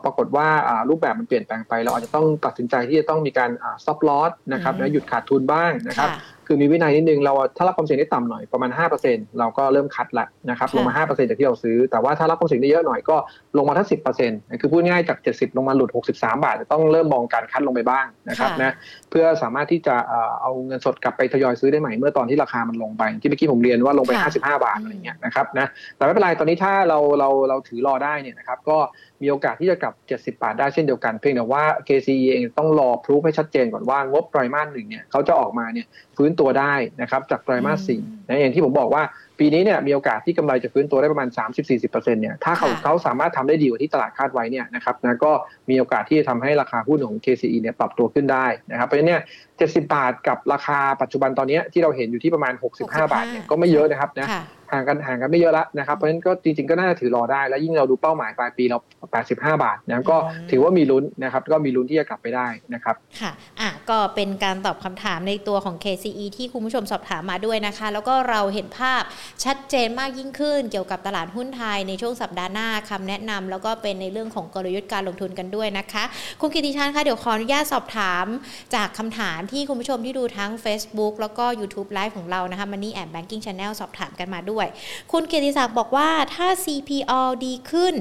[0.04, 0.46] ปรากฏว่า
[0.88, 3.50] รูปแบบมันเปลี่ยนแปลงไปเราอาจจะต้องตัดสินใจที่จะต้องมีการ
[3.84, 6.10] stop loss นะครับนะหยุดขาดทุนบ้างนะครับ
[6.52, 8.70] คือมีวินัยนิดนึงเราถ้ารับความเสี่ยงได้ต่ำหน่อยประมาณ
[9.04, 13.16] 5%เราก็เริ่มคัดละนะครับลงมา 5%จากที่เราซื้อ แต่ว่าถ้ารับความเสี่ยงได้เยอะหน่อยก็
[13.56, 13.88] ลงมาทั้ง
[14.22, 18.72] 10%คือพูดง่ายจาก 70 ลงมาหลุด 63 บาท ต้องเริ่มมองการคัดลงไปบ้างนะครับนะ
[19.10, 19.96] เพื่อสามารถที่จะ
[20.42, 28.78] เอาเงินสดกลับไปทยอยซื้อได้ใหม่เมื่อตอนที่ราคามันลงไป ที่เมื่อกี้ผมเรียนว่าลงไป 55 บาทอะไรเงี้ยนะครับนะแต่ไม่เป็นไรตอนนี้ถ้าเราเราเราถือรอได้เนี่ยนะครับก็
[29.22, 35.86] มีโอกาสที่จะกลับ 70 บาทได้เช่นเดียวกัน เพียงแต่ว่า KCE เองต้องรอพรูฟให้ชัดเจนก่อนว่างบไตรมาสหนึ่งเนี่ยเขาจะออกมาเนี่ย
[36.16, 39.02] ฟื้นตัวได้นะครับจากไตรมาสสี่นะอย่างที่ผมบอกว่า
[39.38, 41.28] ปีนี้เนี่ยมีโอกาสที่กำไรจะฟื้นตัวได้ประมาณ
[41.70, 45.32] 30-40%เนี่ยถ้าเขาเขาสามารถทำได้ดีกว่าที่ตลาดคาดไว้เนี่ยนะครับนะก็
[45.70, 49.22] มีโอกาสที่จะทำให้ราคาหุ้นของ KCE เนี่ยปรับตัวขึ้นได้นะครับเพราะฉะนั้นเนี่ย
[49.60, 54.28] 70 บาทกับราคาปัจจุบันตอนนี้ที่เราเห็นอยู่ที่ประมาณ 65 บาทเนี่ยก็ไม่เยอะนะครับนะ
[54.74, 58.78] ห่างกันห่างกันไม่เยอะแล้วนะครับเพราะฉะนั้นก็จริงๆก็น่าจะถือรอได้แล้วยิ่งเราดูเป้าหมายปลายปีเรา
[59.20, 60.16] 85 บาทนะก็
[60.50, 69.02] ถือว่ามีลุ้นนะครับก็มีลุ้นที่จะกลับไปได้นะครับค่ะอะก็เป็นการตอบคำถามในตัวของ KCE ที่คุณผู้ชมสอบถามมาด้วยนะคะ แล้วก็เราเห็นภาพ
[69.44, 76.04] ชัดเจนมากยิ่งขึ้น เกี่ยวกับตลาดหุ้นไทยในช่วงสัปดาห์หน้าคำแนะนำแล้วก็เป็นในเรื่องของกลยุทธ์การลงทุนกันด้วยนะคะ
[76.40, 78.26] คุณกิติชันคะเดี๋ยวขออนุญาตสอบถาม
[78.74, 84.66] จากคำถามที่คุณผู้ชมที่ดูทั้ง Facebook แล้วก็ YouTube Live ของเรานะคะ Money and Banking Channel สอบถามกันมาด้วย
[85.12, 87.94] คุณเกียรติศักดิ์บอกว่าถ้า CPO ดีขึ้น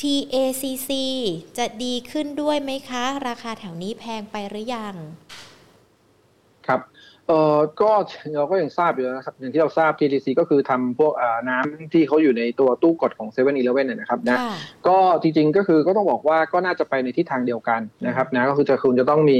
[0.00, 0.90] TACC
[1.58, 4.94] จะดีขึ้นด้วยไหมคะ ราคาแถวนี้แพงไปหรือยัง
[7.28, 7.90] เออก็
[8.36, 11.12] เราก็ยังทราบอยู่นะครับอย่างที่เราทราบ TTC ก็คือทำพวก
[11.50, 14.38] น้ำที่เขาอยู่ในตัวตู้กดของ7 e เ e ่ e อนะครับนะ
[14.86, 19.38] ก็จริงๆก็คือก็ต้องบอกว่าก็น่าจะไปในทิศทางเดียวกันนะครับนะก็คือจะคุณจะต้องมี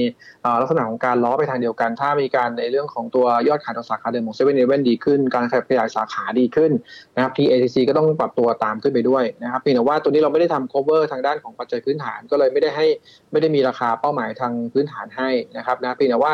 [0.61, 6.71] ลักษณะของการล้อไปทางเดียวกัน ถ้ามีการในเรื่องของตัวยอดขายต่อสาขาเดิมของ7 e เ e ่ e ดีขึ้น การขยายสาขาดีขึ้น
[7.15, 12.87] นะครับ TACC ก็ต้องปรับตัวตามขึ้นไปด้วยนะครับเพียงแต่ว่าตัวนี้เราไม่ได้ทำ cover ทางด้านของปัจจัยพื้นฐานก็เลยไม่ได้ให้
[13.33, 16.33] ไม่ได้มีราคาเป้าหมายทางพื้นฐานให้นะครับนะเพียงแต่ว่า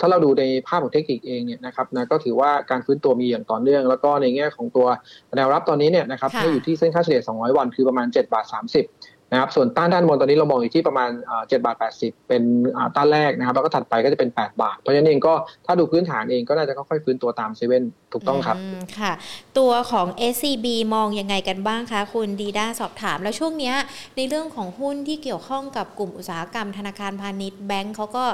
[0.00, 4.86] ถ้าเราดูในภาพของเทคนิคเองเนี่ยนะครับนะก็ถือว่าการฟื้นตัวมีอย่างต่อเนื่อง แล้วก็ในแง่ของตัว
[5.36, 8.44] แนวรับตอนนี้เนี่ยนะครับให้อยู่ที่เส้นค่าเฉลี่ย 200 วันคือประมาณ 7 บาท
[8.82, 12.42] 30 นะครับส่วนต้านด้านบนตอนนี้เรามองอยู่ที่ประมาณ7บาท80เป็น
[12.96, 15.34] ต้านแรกนะครับ แล้วก็ถัดไปก็จะเป็น 8 บาท เพราะฉะนั้นเองก็
[15.66, 18.56] ถ้าดูพื้นฐานเองก็น่าจะค่อยๆฟื้นตัวตามเซเว่นถูกต้องครับ
[19.00, 19.12] ค่ะ
[19.58, 23.72] ตัวของ SCB มองยังไงกันบ้างคะ คุณดีด้าสอบถามแล้วช่วงนี้
[24.16, 28.24] ในเรื่องของหุ้นที่เกี่ยวข้องกับกลุ่มอุตสาหกรรมธนาคารพาณิชย์แบงก์เขาก็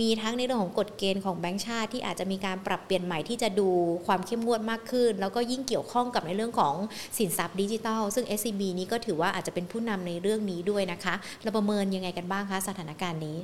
[0.00, 3.68] มีทั้งในเรื่องของกฎเกณฑ์ของแบงก์ชาติที่อาจจะมีการปรับเปลี่ยนใหม่ที่จะดู
[4.06, 6.74] ความเข้มงวดมากขึ้น แล้วก็ยิ่งเกี่ยวข้องกับในเรื่องของ
[7.18, 13.38] สินทรัพย์ดิจิทัล ซึ่ง SCB นี้ก็ถือว่าอาจจะเป็นผู้นำในเรื่องนี้ด้วยนะคะเราประเมินยังไงกันบ้างคะสถานการณ์นี้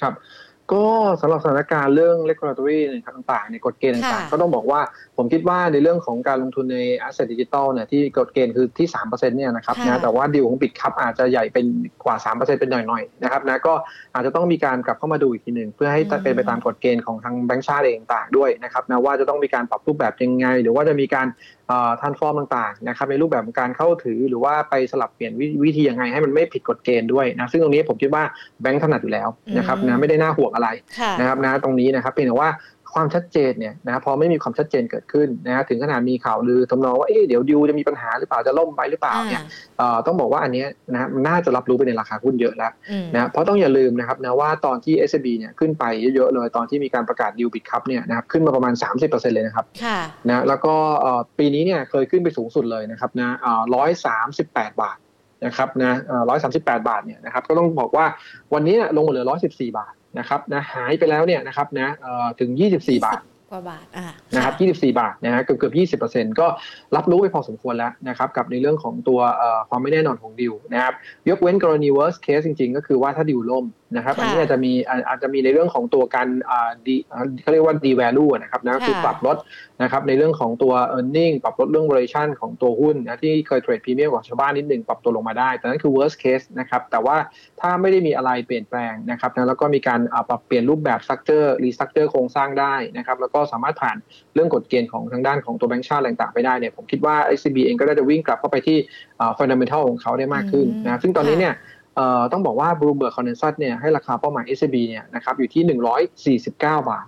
[0.00, 0.14] ครับ
[0.72, 0.86] ก็
[1.20, 4.80] สำหรับสถานการณ์เรื่อง regulatory ต่างๆในกฎเกณฑ์ต่างๆ ก็ต้องบอกว่า
[5.22, 11.66] ผมคิดว่าในเรื่องของการลงทุนใน asset digital เนี่ยที่กฎเกณฑ์คือที่3%เนี่ยนะครับนะแต่ว่าดีลของบิตคัพอาจจะใหญ่เป็น
[12.04, 13.74] กว่า 3%เป็นหน่อยๆนะครับนะก็
[14.14, 21.26] อาจจะต้องมีการกลับเข้ามาดูอีกทีหนึ่งเพื่อให้เป็นไปตามกฎเกณฑ์ของทางแบงก์ชาติเองต่างด้วยนะครับนะว่าจะต้องมีการปรับรูปแบบยังไง หรือว่าจะมีการ
[22.00, 25.32] ทันฟอร์มต่างๆนะครับในรูปแบบของการเข้าถือหรือว่าไปสลับเปลี่ยน
[25.64, 28.22] วิธียังไงให้มันไม่ผิดกฎเกณฑ์ด้วยนะซึ่งตรงนี้ผมคิดว่า
[28.62, 29.28] แบงค์ถนัดอยู่แล้ว
[29.58, 30.68] นะครับนะไม่ได้น่าห่วงอะไร
[31.20, 32.50] นะครับนะตรงนี้นะครับเพียงแต่ว่า
[32.94, 39.42] ความชัดเจนเนี่ยนะพอไม่มีความชัดเจนเกิดขึ้นนะถึงขนาดมีข่าวลือทำนองว่าเอ๊ะเดี๋ยวดิวจะมีปัญหาหรือเปล่าจะล่มไปหรือเปล่าเนี่ย
[40.06, 42.72] ต้องบอกว่าอันนี้นะน่าจะรับรู้ไปในราคาหุ้นเยอะแล้ว
[43.14, 49.66] นะเพราะต้องอย่าลืมนะครับนะว่าตอนที่ s อ b เนี่ยขึ้นไปเยอะๆเลยตอนที่มีการประกาศดิวบิดคัพเนี่ยนะครับขึ้นมาประมาณ 30%เลยนะครับ
[50.28, 50.74] นะแล้วก็
[51.38, 53.36] ปีนี้เนี่ยเคยขึ้นไปสูงสุดเลยนะครับนะ
[53.74, 54.98] ร้อยสามสิบแปดบาท
[55.44, 55.92] นะครับนะ
[56.28, 58.06] ร้อยสามสิบแปดบาทเนี่ยนะครับก็ต้องบอกว่า
[58.54, 61.94] วันนี้ลงมาเหลือร้อยสิบสี่บาทนะครับนะหายไปแล้วเนี่ยนะครับนะ
[62.40, 63.86] ถึง24บาทกว่าบาท
[64.34, 66.46] นะครับ 24 บาทนะฮะเกือบเกือบ20%ก็
[66.96, 69.20] รับรู้ไปพอสมควรแล้วนะครับกับในเรื่องของตัว
[69.68, 70.94] ความไม่แน่นอนของดิวนะครับ
[71.28, 73.64] ยกเว้นกรณี worst case จริงๆ ก็คือว่าถ้าดิวล่ม
[73.96, 74.72] นะครับอันนี้อาจจะมี
[75.08, 76.28] อาจจะมีในเรื่องของตัวการ
[76.86, 76.96] ดี
[77.42, 79.36] เขาเรียกว่า devalue นะครับนะคือปรับลด
[79.82, 87.16] นะครับในเรื่องของตัว e a r n i n g ปรับลดเรื่อง valuation ของตัวหุ้นนะที่เคยเทรดพรีเมียมกว่าชาวบ้านนิดหนึ่งปรับตัวลงมาได้ แต่นั่นคือ worst case นะครับแต่ว่า
[87.60, 93.96] ถ้าไม่ได้มีอะไรเปลี่ยนแปลงนะครับนะแล้วก็มีการปรับเปลี่ยนรูปแบบ structure restructure โครงสร้างได้นะครับแล้วก็สามารถผ่าน
[94.34, 98.78] เรื่องกฎเกณฑ์ของทางด้านของตัวแบงก์ชาติต่างๆไปได้เนี่ยผมคิดว่า SCB เองก็ได้จะวิ่งกลับเข้าไปที่
[99.38, 101.54] fundamental ของเขาได้มากขึ้นนะซึ่งตอนนี้เนี่ย
[102.32, 105.62] ต้องบอกว่า Bloomberg consensus เนี่ยให้ราคาเป้าหมาย SCB เนี่ยนะครับอยู่ที่
[106.48, 107.06] 149 บาท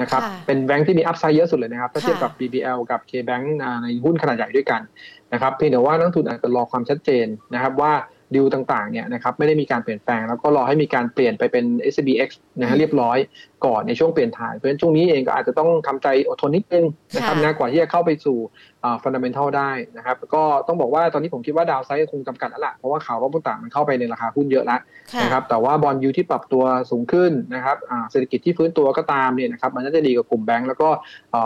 [0.00, 3.44] นะครับเป็นแบงค์ที่มี upside เยอะสุดเลยนะครับถ้าเทียบกับ BBL กับ K-Bank
[3.82, 4.80] ในหุ้นขนาดใหญ่ด้วยกัน
[5.32, 7.92] นะครับเพียงแต่ว่านักทุนอาจจะรอความชัดเจนนะครับว่า
[8.34, 11.64] ดิวต่างๆเนี่ยนะครับไม่ได้มีการเปลี่ยนแปลง แล้วก็รอให้มีการเปลี่ยนไปเป็น
[11.94, 12.28] SCBX
[12.60, 13.18] นะฮะเรียบร้อย
[13.66, 16.84] ก่อนในช่วงเปลี่ยนถ่ายเพราะฉะนั้นช่วงนี้เองก็อาจจะต้องทำใจอดทนนิดนึง
[17.16, 18.38] นะครับนะกว่าที่จะเข้าไปสู่
[19.02, 24.80] fundamental ได้นะครับก็ต้องบอกว่าตอนนี้ผมคิดว่า downside คงจำกัดแล้วล่ะเพราะว่าข่าวลบต่างๆมันเข้าไปในราคาหุ้นเยอะแล้ว
[25.22, 27.76] นะครับแต่ว่า bond yield ที่ปรับตัวสูงขึ้นนะครับ
[28.10, 30.88] เศรษฐกิจที่ฟื้นตัวก็ตามเนี่ยนะครับมันน่าจะดีกว่ากลุ่มแบงก์แล้วก็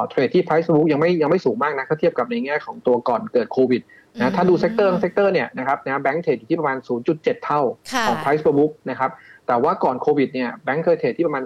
[0.08, 3.82] trade ที่ price book ยังไม่ยังไม่สูงมากนะถ้าเทียบกับในแง่ของตัวก่อนเกิดโควิด
[4.20, 6.76] นะถ้าดู sector sector เนี่ยนะครับนะแบงก์ trade อยู่ที่ประมาณ
[7.10, 7.60] 0.7 เท่า
[8.06, 9.10] ของ price per book นะครับ
[9.46, 11.44] แต่ว่าก่อนโควิดเนี่ยแบงก์เคย trade ที่ประมาณ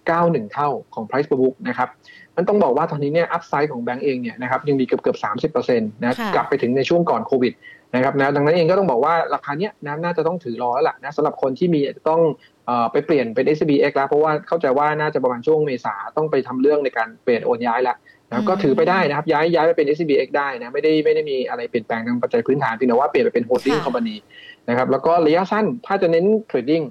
[0.00, 1.88] 0.91 เท่าของ price per book นะครับ
[2.36, 7.52] มันต้องบอกว่าตอนนี้เนี่ยอัพไซด์ของแบงก์เองเนี่ยนะครับยังมีเกือบเกือบ30%นะกลับไปถึงในช่วงก่อนโควิด
[7.94, 12.20] นะครับนะดังนั้นเองก็ต้องบอกว่าราคาเนี้ยนะน่าจะต้องถือรอแล้วล่ะนะสำหรับคนที่มีจะต้อง
[12.92, 17.96] ไปเปลี่ยนเป็น SBX แล้ว เพราะว่าเข้าใจว่าน่าจะประมาณช่วงเมษาต้องไปทำเรื่องในการเปลี่ยนโอนย้ายแล้ว
[18.30, 24.16] นะก็ถือไปได้นะครับ ย้ายย้ายไปเป็น SCBX ได้นะไม่ได้ไม่ได้มีอะไรเปลี่ยนแปลงทางปัจจัยพื้นฐานเพียงแต่ว่าเปลี่ยนไปเป็น holding company
[24.68, 26.82] นะครับแล้วก็ระยะสั้นถ้าจะเน้นเทรดดิ้ง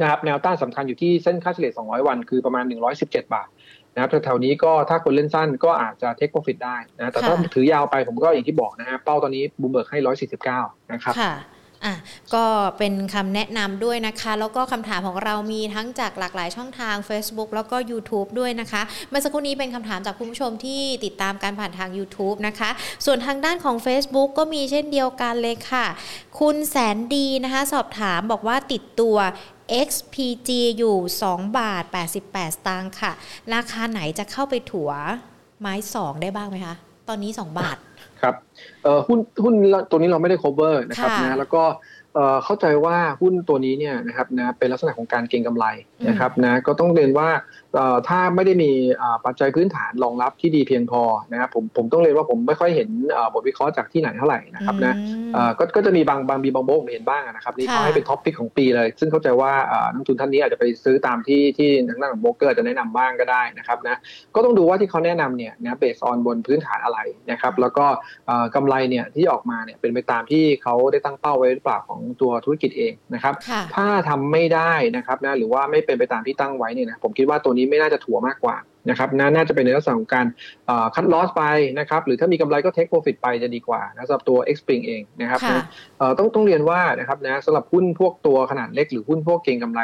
[0.00, 2.64] นะครับแนวต้านสำคัญอยู่ที่เส้นค่าเฉลี่ย 200 วัน คือประมาณ
[2.98, 3.48] 117 บาท
[3.94, 9.98] นะครับแถวๆนี้ก็ถ้าคนเล่นสั้นก็อาจจะเทคโปรฟิตได้นะแต่ถ้าถือยาวไปผมก็อย่างที่บอกนะฮะเป้าตอนนี้บูมเบิร์กให้
[10.48, 11.14] 149 นะครับ
[11.84, 11.94] อะ
[12.34, 12.44] ก็
[12.78, 22.70] เป็นคำแนะนำด้วยนะคะ แล้วก็คำถามของเรามีทั้งจากหลากหลายช่องทาง Facebook แล้วก็ YouTube ด้วยนะคะเมื่อสักครู่นี้เป็นคำถามจากคุณผู้ชมที่ติดตามการผ่านทาง YouTube นะคะ
[23.06, 25.86] ส่วนทางด้านของ Facebook ก็มีเช่นเดียวกันเลยค่ะ
[26.40, 29.16] คุณแสนดีนะคะ สอบถามบอกว่าติดตัว
[29.88, 33.12] XPG อยู่ 2 บาท 88 สตางค์ค่ะ
[33.54, 34.90] ราคาไหนจะเข้าไปถัว
[35.60, 36.76] ไม้ 2 ได้บ้างไหมคะ
[37.08, 37.76] ตอนนี้ 2 บาท
[38.22, 38.34] ครับ
[38.82, 39.54] เอ่อหุ้นหุ้น
[39.90, 41.62] ตัวนี้เราไม่ได้ cover นะครับนะแล้วก็
[42.44, 45.66] เข้าใจว่าหุ้นตัวนี้เนี่ยนะครับนะเป็นลักษณะของการเก็งกำไร
[46.08, 47.28] นะครับนะก็ต้องเรียนว่า
[48.08, 48.70] ถ้าไม่ได้มี
[49.26, 51.02] ปัจจัยพื้นฐานรองรับที่ดีเพียงพอ
[51.32, 52.88] นะครับผมผมต้องเรียนว่าผมไม่ค่อยเห็น
[53.34, 54.94] บทวิเคราะห์จากที่ไหนเท่าไหร่นะครับนะ
[55.58, 59.52] ก็ก็จะมีบางบางบีบางโบกเห็นบ้างนะครับนี่เขาให้เป็นท็อปพิกของปีเลย ซึ่งเข้าใจว่า
[59.92, 63.96] นักทุนท่านนี้อาจจะไปซื้อตามที่ที่นักนั่งของโบรกเกอร์จะแนะนำบ้างก็ได้นะครับนะ
[64.34, 66.98] ก็ต้องดูว่าที่เขาแนะนำเนี่ยนะเบสออนบนพื้นฐานอะไร
[67.30, 67.86] นะครับแล้วก็
[68.54, 73.34] กำไรเนี่ยที่ออกมาเนี่ยเป็นไปตามที่เขาได้ตั้งเป้าไว้หรือเปล่าของตัวธุรกิจเองนะครับ
[73.74, 78.56] ถ้าทำไม่ได้นะครับนะหรือว่าไม่เป็นไปตามที่ตั้งไว้เนี่ยนะผมคิดว่าตัวนี้ไม่น่าจะถัวมากกว่า
[78.90, 80.26] นะครับน่าจะเป็นในลักษณะของการ
[80.94, 81.44] คัดลอสไป
[81.78, 85.40] นะครับหรือถ้ามีกำไรก็เทคโปรฟิตไปจะดีกว่านะสำหรับตัว X Spring เองนะครับ
[86.18, 89.80] ต้องต้องเรียนว่านะครับนะสำหรับหุ้นพวกตัวขนาดเล็กหรือหุ้นพวกเก็งกำไร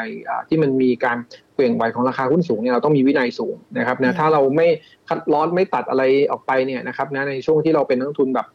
[0.49, 1.17] ที่มันมีการ
[1.55, 4.67] เปลี่ยนไหวของราคาหุ้นสูงเนี่ยเราต้องมีวินัยสูงนะครับนะถ้าเราไม่
[5.09, 8.47] คัดลอสไม่ตัดอะไรออกไปเนี่ยนะครับนะในช่วงที่เราเป็นนักทุนแบบ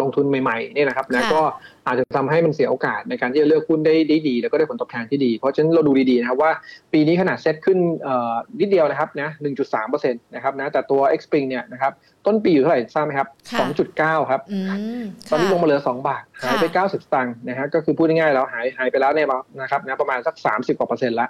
[0.00, 1.42] ลงทุนใหม่ๆเนี่ยนะครับนะก็
[1.86, 6.50] อาจจะทำให้มันเสียโอกาสในการที่จะเลือกหุ้นได้ดี แล้วก็ได้ผลตอบแทนที่ดี เพราะฉะนั้นเราดูดีๆนะครับว่า
[6.92, 7.78] ปีนี้ขนาดเซ็ตขึ้น
[8.60, 9.28] นิดเดียวนะครับนะ
[9.72, 11.92] 1.3%นะครับนะแต่ตัว X Spring เนี่ยนะครับ
[12.26, 13.28] ต้นปีอยู่เท่าไหร่ทราบไหมครับ
[13.80, 14.40] 2.9 ครับ
[15.30, 19.28] ตอนนี้ลงมาเหลือ 2 บาท หายไป 90 สตางค์นะฮะก็คือพูดง่ายๆแล้วหายหายไปแล้วเนี่ย
[19.60, 21.28] นะครับนะประมาณสัก 30 กว่าเปอร์เซ็นต์ละ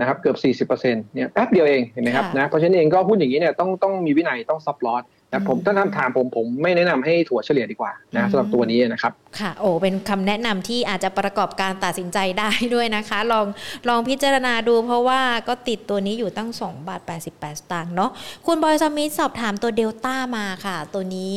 [0.00, 0.34] นะครับเกือ
[0.64, 5.02] บ 40%เนี่ยแป๊บเดียวเองเห็นไหมครับนะเพราะฉะนั้นเองก็หุ้นอย่างนี้เนี่ยต้องต้องมีวินัยต้องซับลอส
[5.32, 13.46] นะผมถ้าถามผมผมไม่แนะนำให้ถั่วเฉลี่ยดีกว่านะสำหรับตัวนี้นะครับ ค่ะ โอ้เป็นคำแนะนำที่อาจจะประกอบการตัดสินใจได้ด้วยนะคะ ลอง
[13.88, 18.10] ลองพิจารณาดูเพราะว่าก็ติดตัวนี้อยู่ตั้ง2บาท88 สตางค์เนาะ
[18.46, 21.36] คุณบอยสมิธสอบถามตัวเดลต้ามาค่ะ ตัวนี้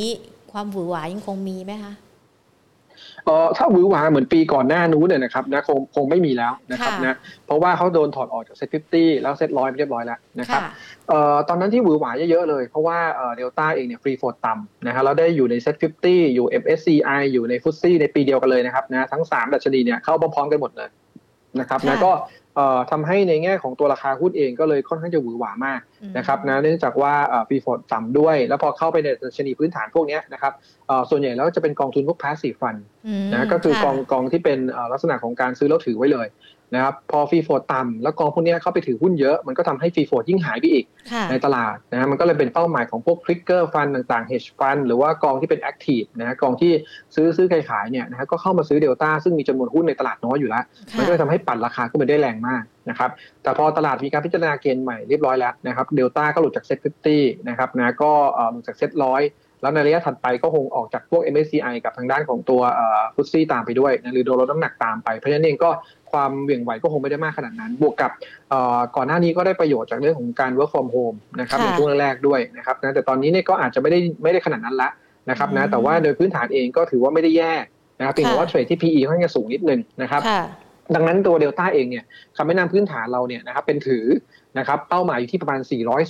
[0.51, 1.93] ความหวือหวายังคงมีไหมคะ
[3.25, 7.15] เอ่อถ้าหวือหวาเหมือนปีก่อนหน้านู้นเนี่ยนะครับนะคงคงไม่มีแล้วนะครับนะ
[7.45, 10.61] เพราะว่าเขาโดนถอดออกจาก SET Fifty แล้วเซ็ตร้อยเรียบร้อยแล้วนะครับ
[11.09, 20.89] เอ่อตอนนั้นที่หวือหวาเยอะๆเลย เพราะว่าเอ่อเดลต้าเองเนี่ย free float ต่ำนะฮะแล้วได้อยู่ใน SET Fifty อยู่ MSCI อยู่ใน FTSE ในปีเดียวกันเลยนะครับนะทั้ง 3 ดัชนีเนี่ยเข้าพร้อมๆกันหมดเลย
[21.59, 22.11] นะครับนะก็
[22.91, 25.81] ทำให้ในแง่ของตัวราคาหุ้นเองก็เลยค่อนข้างจะหวือหวามาก
[26.17, 27.13] นะครับนะเนื่องจากว่า
[27.49, 30.53] free float ต่ำด้วย แล้วพอเข้าไปในดัชนีพื้นฐานพวกนี้นะครับ
[31.09, 32.79] ส่วนใหญ่แล้วจะเป็นกองทุนพวก passive fund
[33.33, 34.59] นะก็คือกองกองที่เป็น
[34.91, 36.27] ลักษณะของการซื้อแล้วถือไว้เลย
[36.73, 40.85] นะครับพอ free float ต่ำแล้วกองพวกนี้เข้าไปถือหุ้นเยอะมันก็ทำให้ free float ยิ่งหายไปอีก
[41.31, 46.71] ในตลาดนะมันก็เลยเป็นเป้าหมายของพวก trigger fund ต่างๆ hedge fund หรือว่ากองที่เป็น active นะกองที่
[47.15, 50.63] ซื้อซื้อขายขายเนี่ยนะก็เข้ามาซื้อเดลต้าซึ่งมีจำนวนหุ้นในตลาดน้อยอยู่แล้ว
[50.97, 53.09] มันก็เลยทำให้ปั่นราคาขึ้นไปได้แรงมากนะครับ
[53.43, 58.11] แต่พอตลาดมีการพิจารณาเกณฑ์ใหม่เรียบร้อยแล้วนะครับเดลต้าก็หลุดจาก SET Fifty นะครับนะก็
[58.51, 59.23] หลุดจากเซ็ตร้อย
[59.61, 62.61] แล้วในระยะถัดไปก็คงออกจากพวก MSCI กับทางด้านของตัว
[63.15, 65.69] FTSE ตามไปด้วยนะหรือโดนลดน้ำหนักตามไป เพราะฉะนั้นเองก็
[66.11, 68.11] ความเหวี่ยงไหวก็คงไม่ได้มากขนาดนั้น บวกกับ
[68.95, 74.89] ก่อนหน้านี้ก็ได้ประโยชน์จากเรื่องของการ work from home นะครับในช่วงแรกด้วยนะครับนะแต่ตอนนี้เนี่ยก็อาจจะไม่ได้ไม่ได้ขนาดนั้นละ
[75.29, 77.53] นะครับนะแต่ว่าโดยพื้นฐานเองก็ถือว่าไม่ได้แย่
[77.99, 80.43] นะครับเพียงแต่ว่าเทรดที่ PE ค่อนข้างสูงนิดนึงนะครับค่ะ
[80.95, 82.03] ดังนั้นตัวเดลต้าเองเนี่ย
[82.37, 84.05] คำแนะนำพื้นฐานเราเนี่ยนะครับเป็นถือ
[84.57, 85.59] นะครับเป้าหมายอยู่ที่ประมาณ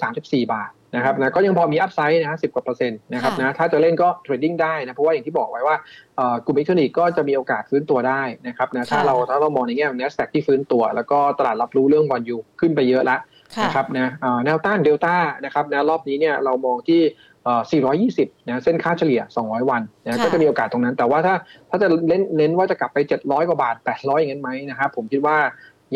[0.02, 5.76] 434 บาท นะครับนะก็ยังพอมี upside นะสิบกว่าเปอร์เซ็นต์นะครับค่ะนะถ้าจะเล่นก็ trading ได้นะเพราะว่าอย่างที่บอกไว้ว่า
[6.18, 13.20] เอ่อกลุ่มอิเล็กทรอนิกส์ก็จะมีโอกาสฟื้นตัวได้นะครับนะถ้าค่ะเราถ้าเรามองในแง่ของ NASDAQ ที่ฟื้นตัว แล้วก็ตลาดรับรู้เรื่อง bond yield ขึ้นไปเยอะแล้ว
[13.56, 15.16] ค่ะนะครับนะเอ่อแนวต้านเดลต้า
[15.46, 17.02] นะครับนะรอบนี้เนี่ยเรามองที่
[17.46, 17.62] เอ่อ
[18.06, 21.36] 420นะเส้นค่าเฉลี่ย 200 วันนะค่ะก็จะมีโอกาสตรงนั้น แต่ว่าถ้า
[21.70, 25.38] ถ้าจะเน้นเน้นว่าจะกลับไป 700 กว่าบาท 800 อย่างนั้นไหมนะครับผมคิดว่า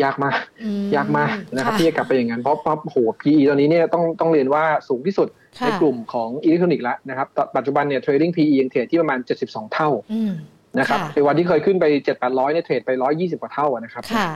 [0.02, 5.28] ยากมากอืมยากมากนะครับค่ะที่จะกลับไปอย่างนั้นเพราะเพราะโห PE ตอนนี้เนี่ยต้องต้องเรียนว่าสูงที่สุด
[5.60, 10.32] ค่ะในกลุ่มของอิเล็กทรอนิกส์แล้วนะครับตปัจจุบันเนี่ย trading PE ยังเทรดที่ประมาณ 72 เท่าอืม
[10.78, 14.28] นะครับค่ะในวันที่เคยขึ้นไป 7 800เนี่ยเทรดไป 120 กว่าเท่าอะนะครับค่ะ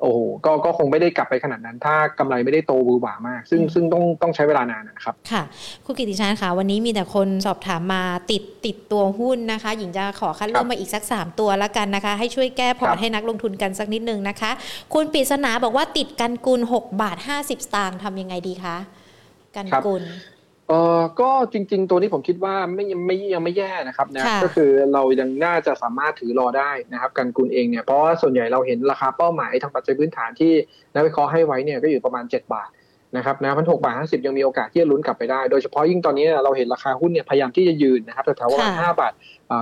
[0.00, 5.42] โอ้โหก็ก็คงไม่ได้กลับไปขนาดนั้น ถ้ากำไรไม่ได้โตบูหวามาก ซึ่งอืมซึ่งต้องต้องใช้เวลานานนะครับ ค่ะ
[5.84, 14.50] คุณกิติชานคะวันนี้มีแต่คนสอบถามมาติดติดตัวหุ้นนะคะ หญิงจะขอคัดเลือกมาอีกสัก 3 ตัวแล้วกันนะคะ ให้ช่วยแก้พอร์ครัตบให้นักลงทุนกันสักนิดนึงนะคะ
[14.94, 18.76] คุณปริศนาบอกว่าติดกันกุล6บาท 50 สตางค์ทำยังไงดีคะ
[19.56, 20.02] กันกุล
[20.70, 30.52] เออก็จริง ๆ ตัวนี้ผมคิดว่าไม่ยังไม่ยังไม่แย่นะครับนะค่ะก็คือเรายังน่าจะสามารถถือรอได้นะครับกันกุลเองเนี่ยเพราะว่าส่วนใหญ่เราเห็นราคาเป้าหมายทางปัจจัยพื้นฐานที่
[30.94, 32.70] นักวิเคราะห์ให้ไว้เนี่ยก็อยู่ประมาณ 7 บาท
[33.16, 39.12] นะครับนะพันหกบาทห้าสิบยังมีโอกาสที่จะลุ้นกลับไปได้ โดยเฉพาะยิ่งตอนนี้เราเห็นราคาหุ้นเนี่ยพยายามที่จะยืนนะครับแถวๆประมาณค่ะห้าบาท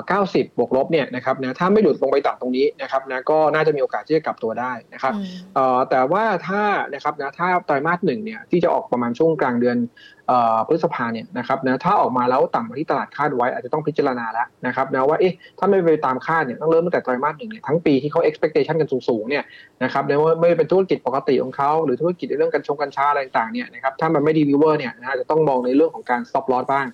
[0.09, 6.63] เก้าสิบบวกลบเนี่ยนะครับนะถ้าไม่หลุดลงไปต่ำตรงนี้นะครับนะก็น่าจะมีโอกาสที่จะกลับตัวได้นะครับอืมเอ่อแต่ว่าถ้า
[6.95, 10.18] นะครับนะถ้าไตรมาสหนึ่งเนี่ยที่จะออกประมาณช่วงกลางเดือนเอ่อ
[10.67, 19.45] พฤษภาเนี่ยนะครับนะถ้าออกมาแล้วต่ำกว่าที่ตลาดคาดไว้อาจจะต้องพิจารณาแล้วนะครับนะว่าเอ๊ะถ้าไม่ไปตามคาดเนี่ยต้องเริ่มตั้งแต่ไตรมาสหนึ่งเนี่ยทั้งปีที่เขา expectation กันสูงๆเนี่ย
[19.85, 26.87] นะครับนะว่าไม่เป็นธุรกิจปกติของเขาหรือธุรกิจในเรื่องการชงกัญชาอะไรต่างๆเนี่ยนะครับถ้ามันไม่ดีลิเวอร์เนี่ยนะจะต้องมองในเรื่องของการ stop loss บ้าง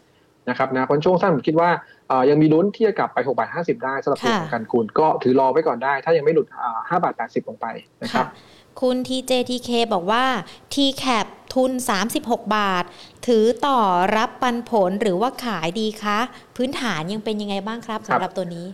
[0.50, 1.70] นะครับนะเพราะช่วงสั้นผมคิดว่า
[2.08, 7.66] เอ่อยังมีลุ้นที่จะกลับไป6บาท50 ได้สำหรับตัวของการคูณก็ถือรอไว้ก่อนได้ ถ้ายังไม่หลุดอ่า5บาท80 ลงไป
[8.02, 8.26] นะครับ
[8.80, 10.24] คุณ TJTK บอกว่า
[10.74, 11.72] TCAP ทุน
[12.12, 12.84] 36 บาท
[13.26, 13.78] ถือต่อ
[14.16, 16.18] รับปันผลหรือว่าขายดีคะ
[16.56, 18.66] พื้นฐานยังเป็นยังไงบ้างครับครับสำหรับตัวนี้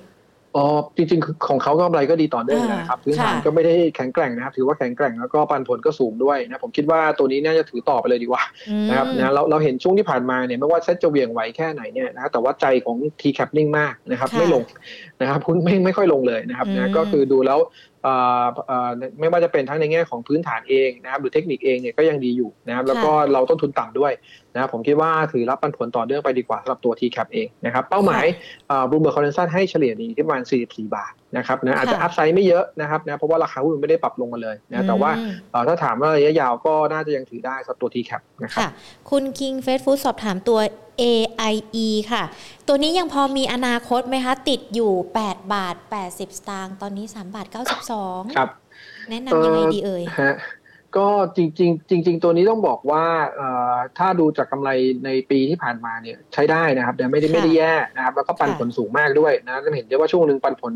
[0.57, 14.63] อ๋อจริงๆคือของเขาก็กำไรก็ดีต่อเนื่องอ่านะครับพื้นฐานค่ะก็ไม่ได้แข็งแกร่งนะครับ ถือว่าแข็งแกร่งแล้วก็ปันผลก็สูงด้วยนะผมคิดว่าตัวนี้น่าจะถือต่อไปเลยดีกว่าอืมนะครับนะเราเราเห็นช่วงที่ผ่านมาเนี่ยไม่ว่าเซ็ตจะเหวี่ยงไหวแค่ไหนเนี่ยนะแต่ว่าใจของ T cap นิ่งมากนะครับค่ะไม่ลง
[15.21, 17.90] นะครับหุ้นไม่ไม่ค่อยลงเลยนะครับอืนะมก็คือดูแล้วเอ่อเอ่อ
[19.21, 24.13] ไม่ว่าจะเป็นทั้งในแง่ของพื้นฐานเองนะครับหรือเทคนิคเองเนี่ยก็ยังดีอยู่นะครับแล้วก็เราต้นทุนต่ำด้วย
[24.55, 28.25] นะครับผมคิดว่าถือรับปันผลต่อเนื่องไปดีกว่าสำหรับตัว T cap เองนะครับเป้าหมาย
[28.91, 38.71] Bloomberg consensus ให้เฉลี่ยดีที่ประมาณ 44 บาท นะครับนะอาจจะค่ะ upside ไม่เยอะนะครับนะเพราะว่าราคาหุ้นมันไม่ได้ปรับลงมาเลยนะแต่ว่าอืมเอ่อถ้าถามว่าระยะยาวก็น่าจะยังถือได้สำหรับตัว TCAP นะครับค่ะ
[39.11, 40.59] คุณ King f a s t Food สอบถามตัว
[41.03, 42.23] AIE ค่ะ
[42.67, 44.93] ตัวนี้ยังพอมีอนาคตไหมคะ ติดอยู่
[45.25, 45.77] 8 บาท
[46.07, 47.47] 80 สตางค์ตอนนี้ 3 บาท
[47.91, 48.49] 92 ครับ
[49.11, 50.35] แนะนำยังไงดีเอ่ยฮะ
[50.99, 53.05] ก็จริง ๆ จริง ๆ ตัวนี้ต้องบอกว่า
[53.37, 54.71] เอ่อถ้าดูจากกำไร
[55.05, 60.75] ในปีที่ผ่านมาเนี่ยใช้ได้นะครับแต่ไม่ได้ค่ะไม่ได้แย่นะครับแล้วก็ปันผลสูงมากด้วยนะจะเห็นได้ว่าช่วงหนึ่งปันผล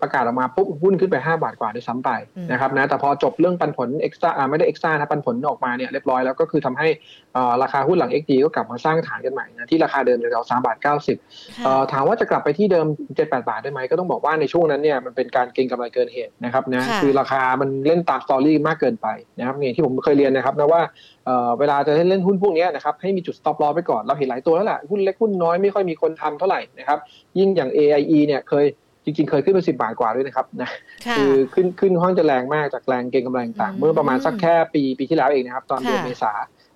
[0.00, 6.88] ประกาศออกมาปุ๊บหุ้นขึ้นไป 5 บาทกว่าด้วยซ้ำไปอืมนะครับนะแต่พอจบเรื่องปันผลเอ็กซ์ตร้าไม่ได้เอ็กซ์ตร้านะปันผลออกมาเนี่ยเรียบร้อยแล้วก็คือทำให้
[7.34, 11.16] เอ่อราคาหุ้นหลัง XD ก็กลับมาสร้างฐานกันใหม่นะที่ราคาเดิมแถวๆสามบาทเก้าสิบ
[11.56, 12.86] ค่ะเอ่อถามว่าจะกลับไปที่เดิม
[13.16, 19.08] 7-8บาทได้ไหมก็ต้องบอกว่าในช่วงนั้นเนี่ยมันเป็นการเก็งกำไรเกินเหตุนะครับนะค่ะคือราคามันเล่นตามสตอรี่มากเกินไป
[19.38, 20.82] นะครับอย่างที่ผมเคยเรียนนะครับนะว่า
[21.26, 26.98] เอ่อเวลาจะเล่นหุ้นพวกเนี้ยนะครับให้มีจุด stop loss ไปก่อนเราเห็นหลายตัวแล้วแหละหุ้นเล็กหุ้นน้อยไม่ค่อยมีคนทำเท่าไหร่นะครับ
[27.38, 28.66] ยิ่งอย่าง AIE เนี่ยเคย
[29.04, 30.68] จริงๆ เคยขึ้นไป10บาทกว่าด้วยนะครับนะ
[31.06, 36.32] ค่ะคือขึ้นขึ้นค่อนข้างจะแรงมากจากแรงเก็งกำไรต่างอืมๆเมื่อประมาณสักแค่ปีปีที่แล้วเองนะครับ ตอนเดือนค่ะเมษา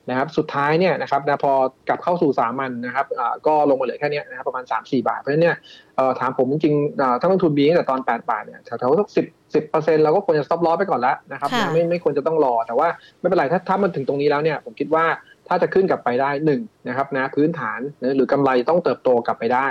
[0.08, 1.52] นะครับสุดท้ายเนี่ยนะครับนะพอ
[1.88, 5.56] กลับเข้าสู่สามัญนะครับอ่าก็ลงมาเหลือแค่เนี้ยนะครับประมาณ 3-4 บาท เพราะฉะนั้นเนี่ย
[5.96, 12.88] เอ่อถามผมจริงๆอ่าถ้าลงทุนบีตั้งแต่ตอน 8 บาทเนี่ยแถวๆสักสิบสิบเปอร์เซ็นต์เราก็ควรจะ stop loss ไปก่อนแล้วนะครับค่ะนะไม่ไม่ควรจะต้องรอแต่ว่า
[13.20, 15.04] ไม่เป็นไรถ้าถ้ามันถึงตรงนี้แล้วเนี่ยผมคิดว่า
[15.48, 19.66] ถ้าจะขึ้นกลับไปได้หนึ่งนะครับนะพื้นฐานนะหรือกำไรต้องเติบโตกลับไปได้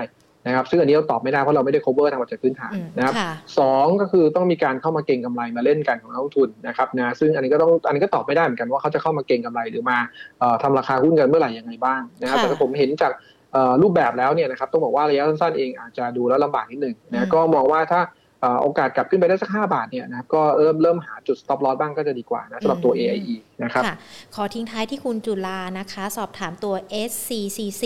[0.46, 9.98] นะครับซึ่งอันนี้เราตอบไม่ได้เพราะเราไม่ได้ cover ทางปัจจัยพื้นฐานอืมนะครับค่ะสองก็คือต้องมีการเข้ามาเก็งกำไรมาเล่นกันของนักลงทุนนะครับนะซึ่งอันนี้ก็ต้องอันนี้ก็ตอบไม่ได้เหมือนกันว่าเขาจะเข้ามาเก็งกำไรหรือมา
[10.40, 13.12] เอ่อทำราคาหุ้นกันเมื่อไหร่ยังไงบ้างนะครับค่ะแต่ถ้าผมเห็นจาก
[13.54, 18.25] เอ่อรูปแบบแล้วเนี่ยนะครับต้องบอกว่าระยะสั้นๆเองอาจจะดูแล้วลำบากนิดหนึ่งอืนะมก็มองว่าถ้าเอ่อ
[18.62, 23.96] โอกาสกลับขึ้นไปได้สัก 5 บาทเนี่ยนะครับก็เริ่มเริ่มหาจุด stop loss บ้างก็จะดีกว่านะสำหรับตัว AIE นะครับค่ะ
[24.36, 26.76] ขอทิ้งท้ายที่คุณจุลานะคะ สอบถามตัว
[27.10, 27.84] SCCC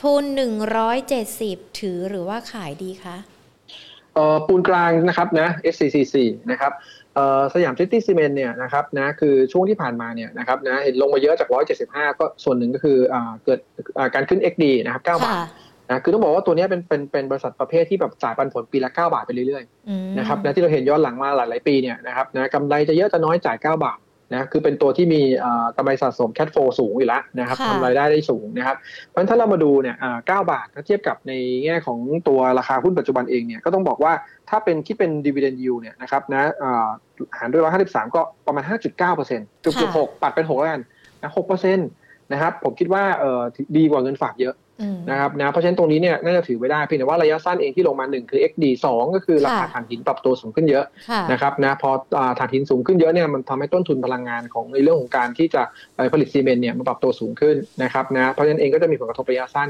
[0.00, 0.24] ทุน
[1.02, 3.16] 170 ถือหรือว่าขายดีคะ
[4.14, 6.14] เอ่อปูนกลางนะครับนะ SCCC
[6.50, 6.72] นะครับ
[7.14, 11.48] เอ่อสยามซิตี้ซีเมนต์เนี่ยนะครับนะคือช่วงที่ผ่านมาเนี่ยนะครับนะเห็นลงมาเยอะจาก
[11.84, 13.60] 175 ก็ส่วนหนึ่งก็คืออ่าเกิด
[13.98, 15.46] อ่าการขึ้น XD นะครับ 9 บาทค่ะ
[15.90, 23.98] นะคือต้องบอกว่าตัวนี้เป็นเป็นเป็นบริษัทประเภทที่แบบจ่ายปันผลปีละ9บาทไปเรื่อยๆนะครับนะที่เราเห็นย้อนหลังมาหลายๆปีเนี่ยนะครับนะกำไรจะเยอะจะน้อยจ่าย 9 บาท
[24.34, 25.20] นะคือเป็นตัวที่มี
[25.76, 28.76] กำไรสะสมแคดโฟสูงอยู่แล้วนะครับทำรายได้ได้สูงนะครับ
[29.08, 31.32] เพราะฉะนั้นถ้าเรามาดูเนี่ยเก้าบาทถ้าเทียบกับใน
[31.64, 34.12] แง่ของตัวราคาหุ้นปัจจุบันเองเนี่ยก็ต้องบอกว่า
[34.50, 36.42] ถ้าเป็นคิดเป็นดีเวเดนยูเนี่ยนะครับนะ
[37.38, 40.82] หารด้วยร้อยห้าสิบสามก็ประมาณห้าจุดเก้าเปอร์เซ็นต์จุดจุดหกปัดเป็นหกแล้วกัน
[41.22, 41.88] นะหกเปอร์เซ็นต์
[42.32, 43.40] นะครับผมคิดว่าเออ
[43.76, 44.54] ดีกว่าเงินฝากเยอะ
[45.10, 50.84] นะครับนะเพราะฉะนั้นตรงนี้เนี่ยน่าจะถือไว้ได้เพียงแต่ว่าระยะสั้นเองที่ลงมาหนึ่งคือ XD 2 ก็คือราคาถ่านหินปรับตัวสูงขึ้นเยอะ
[51.32, 51.90] นะครับนะพอ
[52.38, 55.62] ถ่านหินสูงขึ้นเยอะเนี่ยมันทำให้ต้นทุนพลังงานของในเรื่องของการที่จะ
[56.12, 59.68] ผลิตซีเมนต์เนี่ยมันปรับตัวสูงขึ้นนะครับนะเพราะฉะนั้นเองก็จะมีผลกระทบระยะสั้น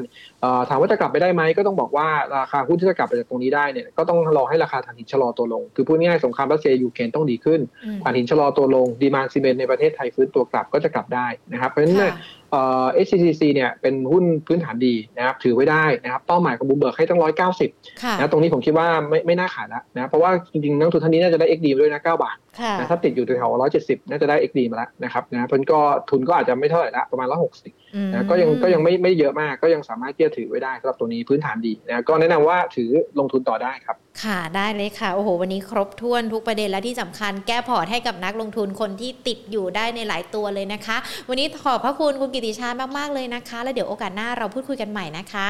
[0.68, 7.60] ถามว่าจะกลับไปได้ไหมก็ต้องบอกว่าราคาหุ้นที่จะกลับไปจากตรงนี้ได้เนี่ยก็ต้องรอให้ราคาถ่านหินชะลอตัวลง คือพูดง่ายๆสงครามรัสเซียยูเครนต้องดีขึ้น
[8.02, 12.12] ถ่านหินชะลอตัวลง demand ซีเมนต์ในประเทศไทยฟื้นตัวกลับก็จะกลับได้นะครับเพราะฉะนั้น
[12.50, 17.70] เอ่อ SCCC เนี่ยเป็นหุ้นพื้นฐานดีนะครับถือไว้ได้นะครับเป้าหมายของบูมเบิร์กให้ตั้งร้อยเก้าสิบ
[18.18, 22.36] นะตรงนี้ผมคิดว่าไม่ไม่น่าขายแล้วนะเพราะว่าจริงๆนักทุนท่านนี้น่าจะได้ XD ด้วยนะเก้าบาท
[22.78, 25.80] นะถ้าติดอยู่แถวร้อยเจ็ดสิบน่าจะได้ XD มาแล้วนะครับนะเพิ่นก็
[26.10, 27.72] ทุนก็อาจจะไม่เท่าไหร่ละประมาณร้อยหกสิบ
[28.12, 40.96] นะก็ยังก็ยังไม่ไม่เยอะมากก็ยังสามารถที่จะถือไว้ได้สำหรับตัวนี้พื้นฐานดีนะก็แนะนำว่าถือลงทุนต่อได้ครับ ค่ะได้เลยค่ะ โอ้โห วันนี้ครบถ้วนทุกประเด็นและที่สำคัญแก้พอร์ตให้กับนักลงทุนคนที่ติดอยู่ได้ในหลายตัวเลยนะคะ
[41.28, 45.48] วันนี้ขอบพระคุณคุณกิติชามากๆเลยนะคะ แล้วเดี๋ยวโอกาสหน้าเราพูดคุยกันใหม่นะคะ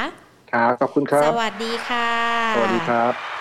[0.51, 2.09] ครับขอบคุณครับ สวัสดีค่ะ
[2.55, 3.40] สวัสดีครับ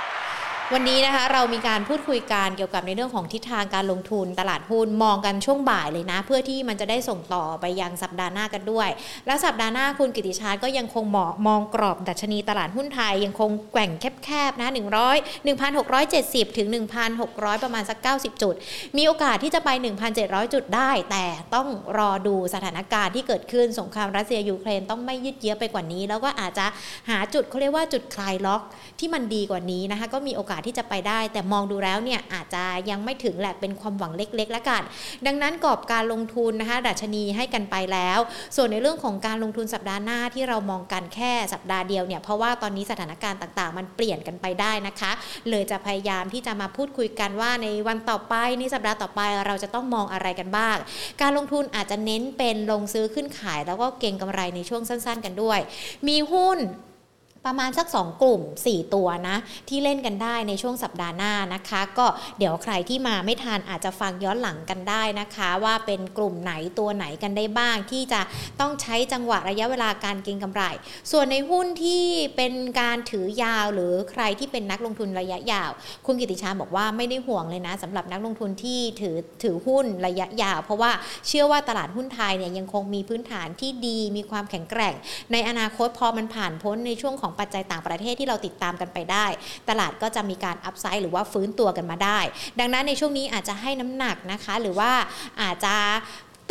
[0.74, 8.88] วันนี้นะคะเรามีการพูดคุยการเกี่ยวกับในเรื่องของทิศทางการลงทุนตลาดหุ้นมองกันช่วงบ่ายเลยนะ เพื่อที่มันจะได้ส่งต่อไปยังสัปดาห์หน้ากันด้วย
[9.26, 13.90] และสัปดาห์หน้าคุณกิติชาติก็ยังคงมองมองกรอบดัชนีตลาดหุ้นไทย ยังคงแกว่ง
[14.24, 14.68] แคบๆนะ
[15.08, 15.46] 100
[15.86, 16.68] 1,670 ถึง
[17.16, 18.54] 1,600 ประมาณสัก 90 จุด
[18.96, 19.70] มีโอกาสที่จะไป
[20.12, 21.68] 1,700 จุดได้ แต่ต้อง
[21.98, 26.66] รอดูสถานการณ์ที่เกิดขึ้นสงครามรัสเซียยูเครนต้องไม่ยืดเยื้อไปกว่านี้ แล้วก็อาจจะ
[27.10, 28.62] หาจุดเขาเรียกว่าจุดคลายล็อก
[28.98, 34.82] ที่มันดีกว่านี้นะคะก็มีโอกาสที่จะไปได้ แต่มองดูแล้วเนี่ยอาจจะยังไม่ถึงแหละเป็นความหวังเล็กๆแล้วกัน
[35.26, 38.18] ดังนั้นกรอบการลงทุนนะคะดัชนีให้กันไปแล้ว
[38.56, 45.12] ส่วนในเรื่องของการลงทุนสัปดาห์หน้าที่เรามองกันแค่สัปดาห์เดียวเนี่ยเพราะว่าตอนนี้สถานการณ์ต่างๆ มันเปลี่ยนกันไปได้นะคะ
[45.48, 50.76] เลยจะพยายามที่จะมาพูดคุยกันว่าในวันต่อไปในสัปดาห์ต่อไปเราจะต้องมองอะไรกันบ้าง
[51.20, 55.60] การลงทุนอาจจะเน้นเป็นลงซื้อขึ้นขาย แล้วก็เก็งกำไรในช่วงสั้น ๆ กันด้วย
[56.08, 56.58] มีหุ้น
[57.46, 59.36] ประมาณสัก 2 กลุ่ม 4 ตัวนะ
[59.68, 62.06] ที่เล่นกันได้ในช่วงสัปดาห์หน้านะคะ ก็
[62.38, 68.20] เดี๋ยวใครที่มาไม่ทันอาจจะฟังย้อนหลังกันได้นะคะ ว่าเป็นกลุ่มไหนตัวไหนกันได้บ้าง ที่จะ
[68.60, 70.62] ต้องใช้จังหวะระยะเวลาการเก็งกำไร
[71.10, 72.04] ส่วนในหุ้นที่
[72.36, 75.70] เป็นการถือยาวหรือใครที่เป็นนักลงทุนระยะยาว
[76.06, 80.92] คุณกิติชาบอกว่าไม่ได้ห่วงเลยนะสำหรับนักลงทุนที่ถือถือหุ้นระยะยาว เพราะว่า
[81.28, 84.94] เชื่อว่าตลาดหุ้นไทยเนี่ยยังคงมีพื้นฐานที่ดีมีความแข็งแกร่ง
[85.32, 89.26] ในอนาคตพอมันผ่านพ้นในช่วงของปัจจัยต่างประเทศที่เราติดตามกันไปได้
[89.68, 92.18] ตลาดก็จะมีการอัพไซด์หรือว่าฟื้นตัวกันมาได้
[92.60, 94.90] ดังนั้นในช่วงนี้อาจจะให้น้ำหนักนะคะ หรือว่า
[95.42, 95.74] อาจจะ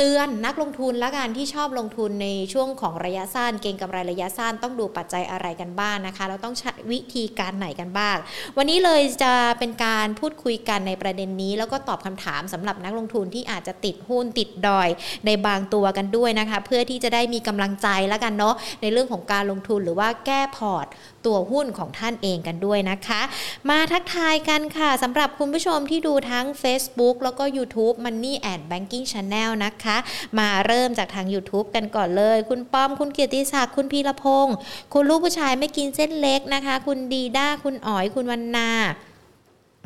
[0.02, 8.18] เตือนนักลงทุนและการที่ชอบลงทุนในช่วงของระยะสั้น เก็งกำไรระยะสั้นต้องดูปัจจัยอะไรกันบ้างนนะคะ เราต้องใช้วิธีการไหนกันบ้าง
[8.58, 14.90] วันนี้เลยจะเป็นการพูดคุยกันในประเด็นนี้ แล้วก็ตอบคำถามสำหรับนักลงทุนที่อาจจะติดหุ้นติดดอย
[15.26, 20.88] ในบางตัวกันด้วยนะคะ เพื่อที่จะได้มีกำลังใจแล้วกันเนาะในเรื่องของการลงทุนหรือว่าแก้พอร์ต
[21.26, 23.22] ตัวหุ้นของท่านเองกันด้วยนะคะ
[23.70, 29.98] มาทักทายกันค่ะสำหรับคุณผู้ชมที่ดูทั้ง Facebook แล้วก็ YouTube Money and Banking Channel นะคะ
[30.40, 34.56] มาเริ่มจากทาง YouTube กันก่อนเลย คุณป้อมคุณเกียรติศักดิ์คุณพีรพงศ์
[34.94, 38.70] คุณลูกผู้ชายไม่กินเส้นเล็กนะคะ คุณดีด้าคุณอ๋อยคุณวันนา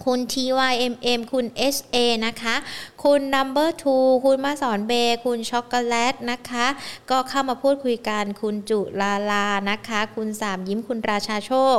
[0.05, 2.55] คุณ TYMM คุณ SA นะคะ
[3.03, 4.93] คุณ Number 2 คุณมาสอนเบ
[5.25, 6.65] คุณช็อกโกแลตนะคะ
[7.09, 11.77] ก็เข้ามาพูดคุยกัน คุณจุลาลานะคะ คุณสามยิ้ม คุณราชาโชค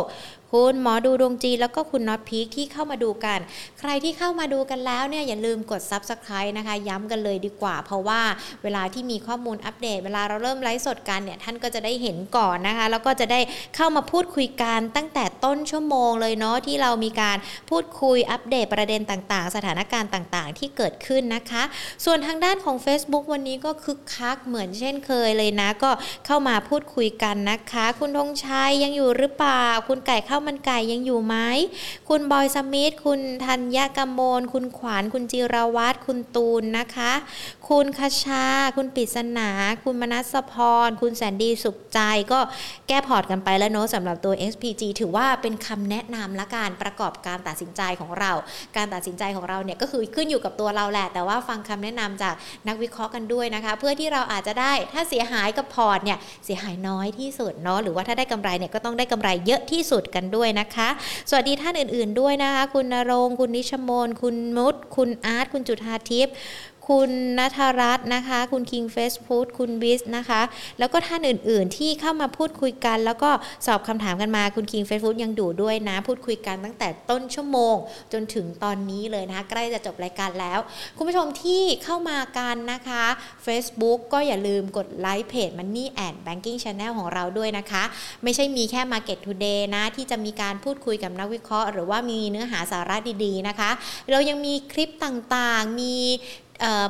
[0.59, 3.39] คุณหมอดูดวงจีแล้วก็คุณน็อตพีคที่เข้ามาดูกัน
[3.81, 8.21] ใครที่เข้ามาดูกันแล้วเนี่ยอย่าลืมกด Subscribe นะคะ ย้ำกันเลยดีกว่า เพราะว่า
[8.63, 13.41] เวลาที่มีข้อมูลอัปเดต เวลาเราเริ่มไลฟ์สดกันเนี่ยท่านก็จะได้เห็นก่อนนะคะ แล้วก็จะได้
[13.77, 17.37] เข้ามาพูดคุยกันตั้งแต่ต้นชั่วโมงเลยเนาะที่เรามีการ
[17.71, 21.63] พูดคุยอัปเดตประเด็นต่างๆ สถานการณ์ต่างๆ ที่เกิดขึ้นนะคะ
[22.05, 25.91] ส่วนทางด้านของ Facebook วันนี้ก็คึกคักเหมือนเช่นเคยเลยนะ ก็
[26.27, 31.37] เข้ามาพูดคุยกันนะคะ คุณธงชัยยังอยู่หรือเปล่า คุณไก่ข้าวมันไก่ยังอยู่ไหม
[32.09, 37.13] คุณบอยสมิธคุณธัญญากมลคุณขวานคุณจิรวัตรคุณตูนนะคะ
[37.71, 38.45] คุณคชา
[38.77, 39.51] คุณปิศนา
[39.85, 40.55] คุณมนัสพ
[40.87, 42.01] ร คุณแสนดีสุขใจ
[42.33, 42.41] ก็
[42.89, 48.33] แก้พอร์ตกันไปแล้วเนาะสำหรับตัว SPG ถือว่าเป็นคำแนะนำและการประกอบการตัดสินใจของเรา
[48.77, 52.35] การตัดสินใจของเราเนี่ยก็คือขึ้นอยู่กับตัวเราแหละ แต่ว่าฟังคำแนะนำจาก
[52.69, 60.89] นักวิเคราะห์กันด้วยนะคะ เพื่อที่เราอาจจะได้ถ้าเสียหายกับพอร์ตเนี่ยเสียหายน้อยที่สุดเนาะหรือว่าถ้าได้กำไรเนี่ยก็ต้องได้กำไรเยอะที่สุดกันด้วยนะคะ
[61.31, 66.35] สวัสดีท่านอื่น ๆด้วยนะคะ คุณนรงค์คุณนิชมน คุณมุดคุณอาร์ตคุณจุธาทิพย์
[66.89, 70.43] คุณนัทรัตน์นะคะ คุณคิงเฟสฟูดคุณบิสนะคะ
[70.79, 73.31] แล้วก็ท่านอื่น ๆ ที่เข้ามาพูดคุยกัน แล้วก็
[73.67, 77.77] สอบคำถามกันมาคุณคิงเฟสฟูดยังดูด้วยนะ พูดคุยกันตั้งแต่ต้นชั่วโมง
[78.13, 80.59] จนถึงตอนนี้เลยนะคะ ใกล้จะจบรายการแล้ว
[80.97, 83.05] คุณผู้ชมที่เข้ามากันนะคะ
[83.47, 87.83] Facebook ก็อย่าลืมกดไลค์เพจ Money and Banking Channel ของเราด้วยนะคะ
[88.23, 93.71] ไม่ใช่มีแค่ Market Today นะ ที่จะมีการพูดคุยกับนักวิเคราะห์ หรือว่ามีเนื้อหาสาระดี ๆ นะคะ
[94.11, 95.97] เรายังมีคลิปต่างๆ มี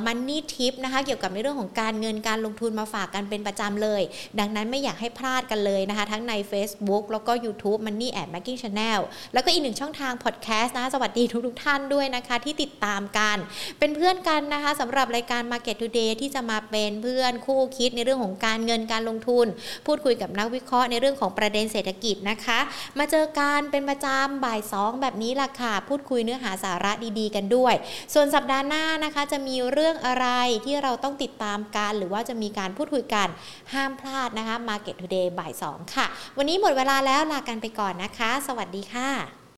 [0.07, 4.03] มันนี่ทิปนะคะเกี่ยวกับในเรื่องของการเงินการลงทุนมาฝากกันเป็นประจำเลย
[4.39, 9.01] ดังนั้นไม่อยากให้พลาดกันเลยนะคะ ทั้งใน Facebook แล้วก็ YouTube Money and Banking Channel
[9.33, 13.37] แล้วก็อีกหนึ่งช่องทางพอดแคสต์นะสวัสดีทุกทท่านด้วยนะคะ ที่ติดตามกัน
[13.79, 19.47] เป็นเพื่อนกันนะคะสำหรับรายการ Market Today ที่จะมาเป็นเพื่อนคู่คิดในเรื่องของการเงินการลงทุน
[19.87, 22.59] พูดคุยกับนักวิเคราะห์ในเรื่องของประเด็นเศรษฐกิจนะคะ
[22.99, 27.75] มาเจอกันเป็นประจำบ่าย 2 แบบนี้ล่ะค่ะพูดคุยเนื้อหาสาระดีๆ กันด้วย
[28.15, 30.27] ส่วนสัปดาห์หน้านะคะจะมมีเรื่องอะไร
[30.65, 33.29] ที่เราต้องติดตามกัน หรือว่าจะมีการพูดคุยกัน
[33.73, 36.07] ห้ามพลาดนะคะ Market Today บ่าย 2 ค่ะ
[36.39, 39.44] วันนี้หมดเวลาแล้วลากันไปก่อนนะคะ สวัสดีค่ะ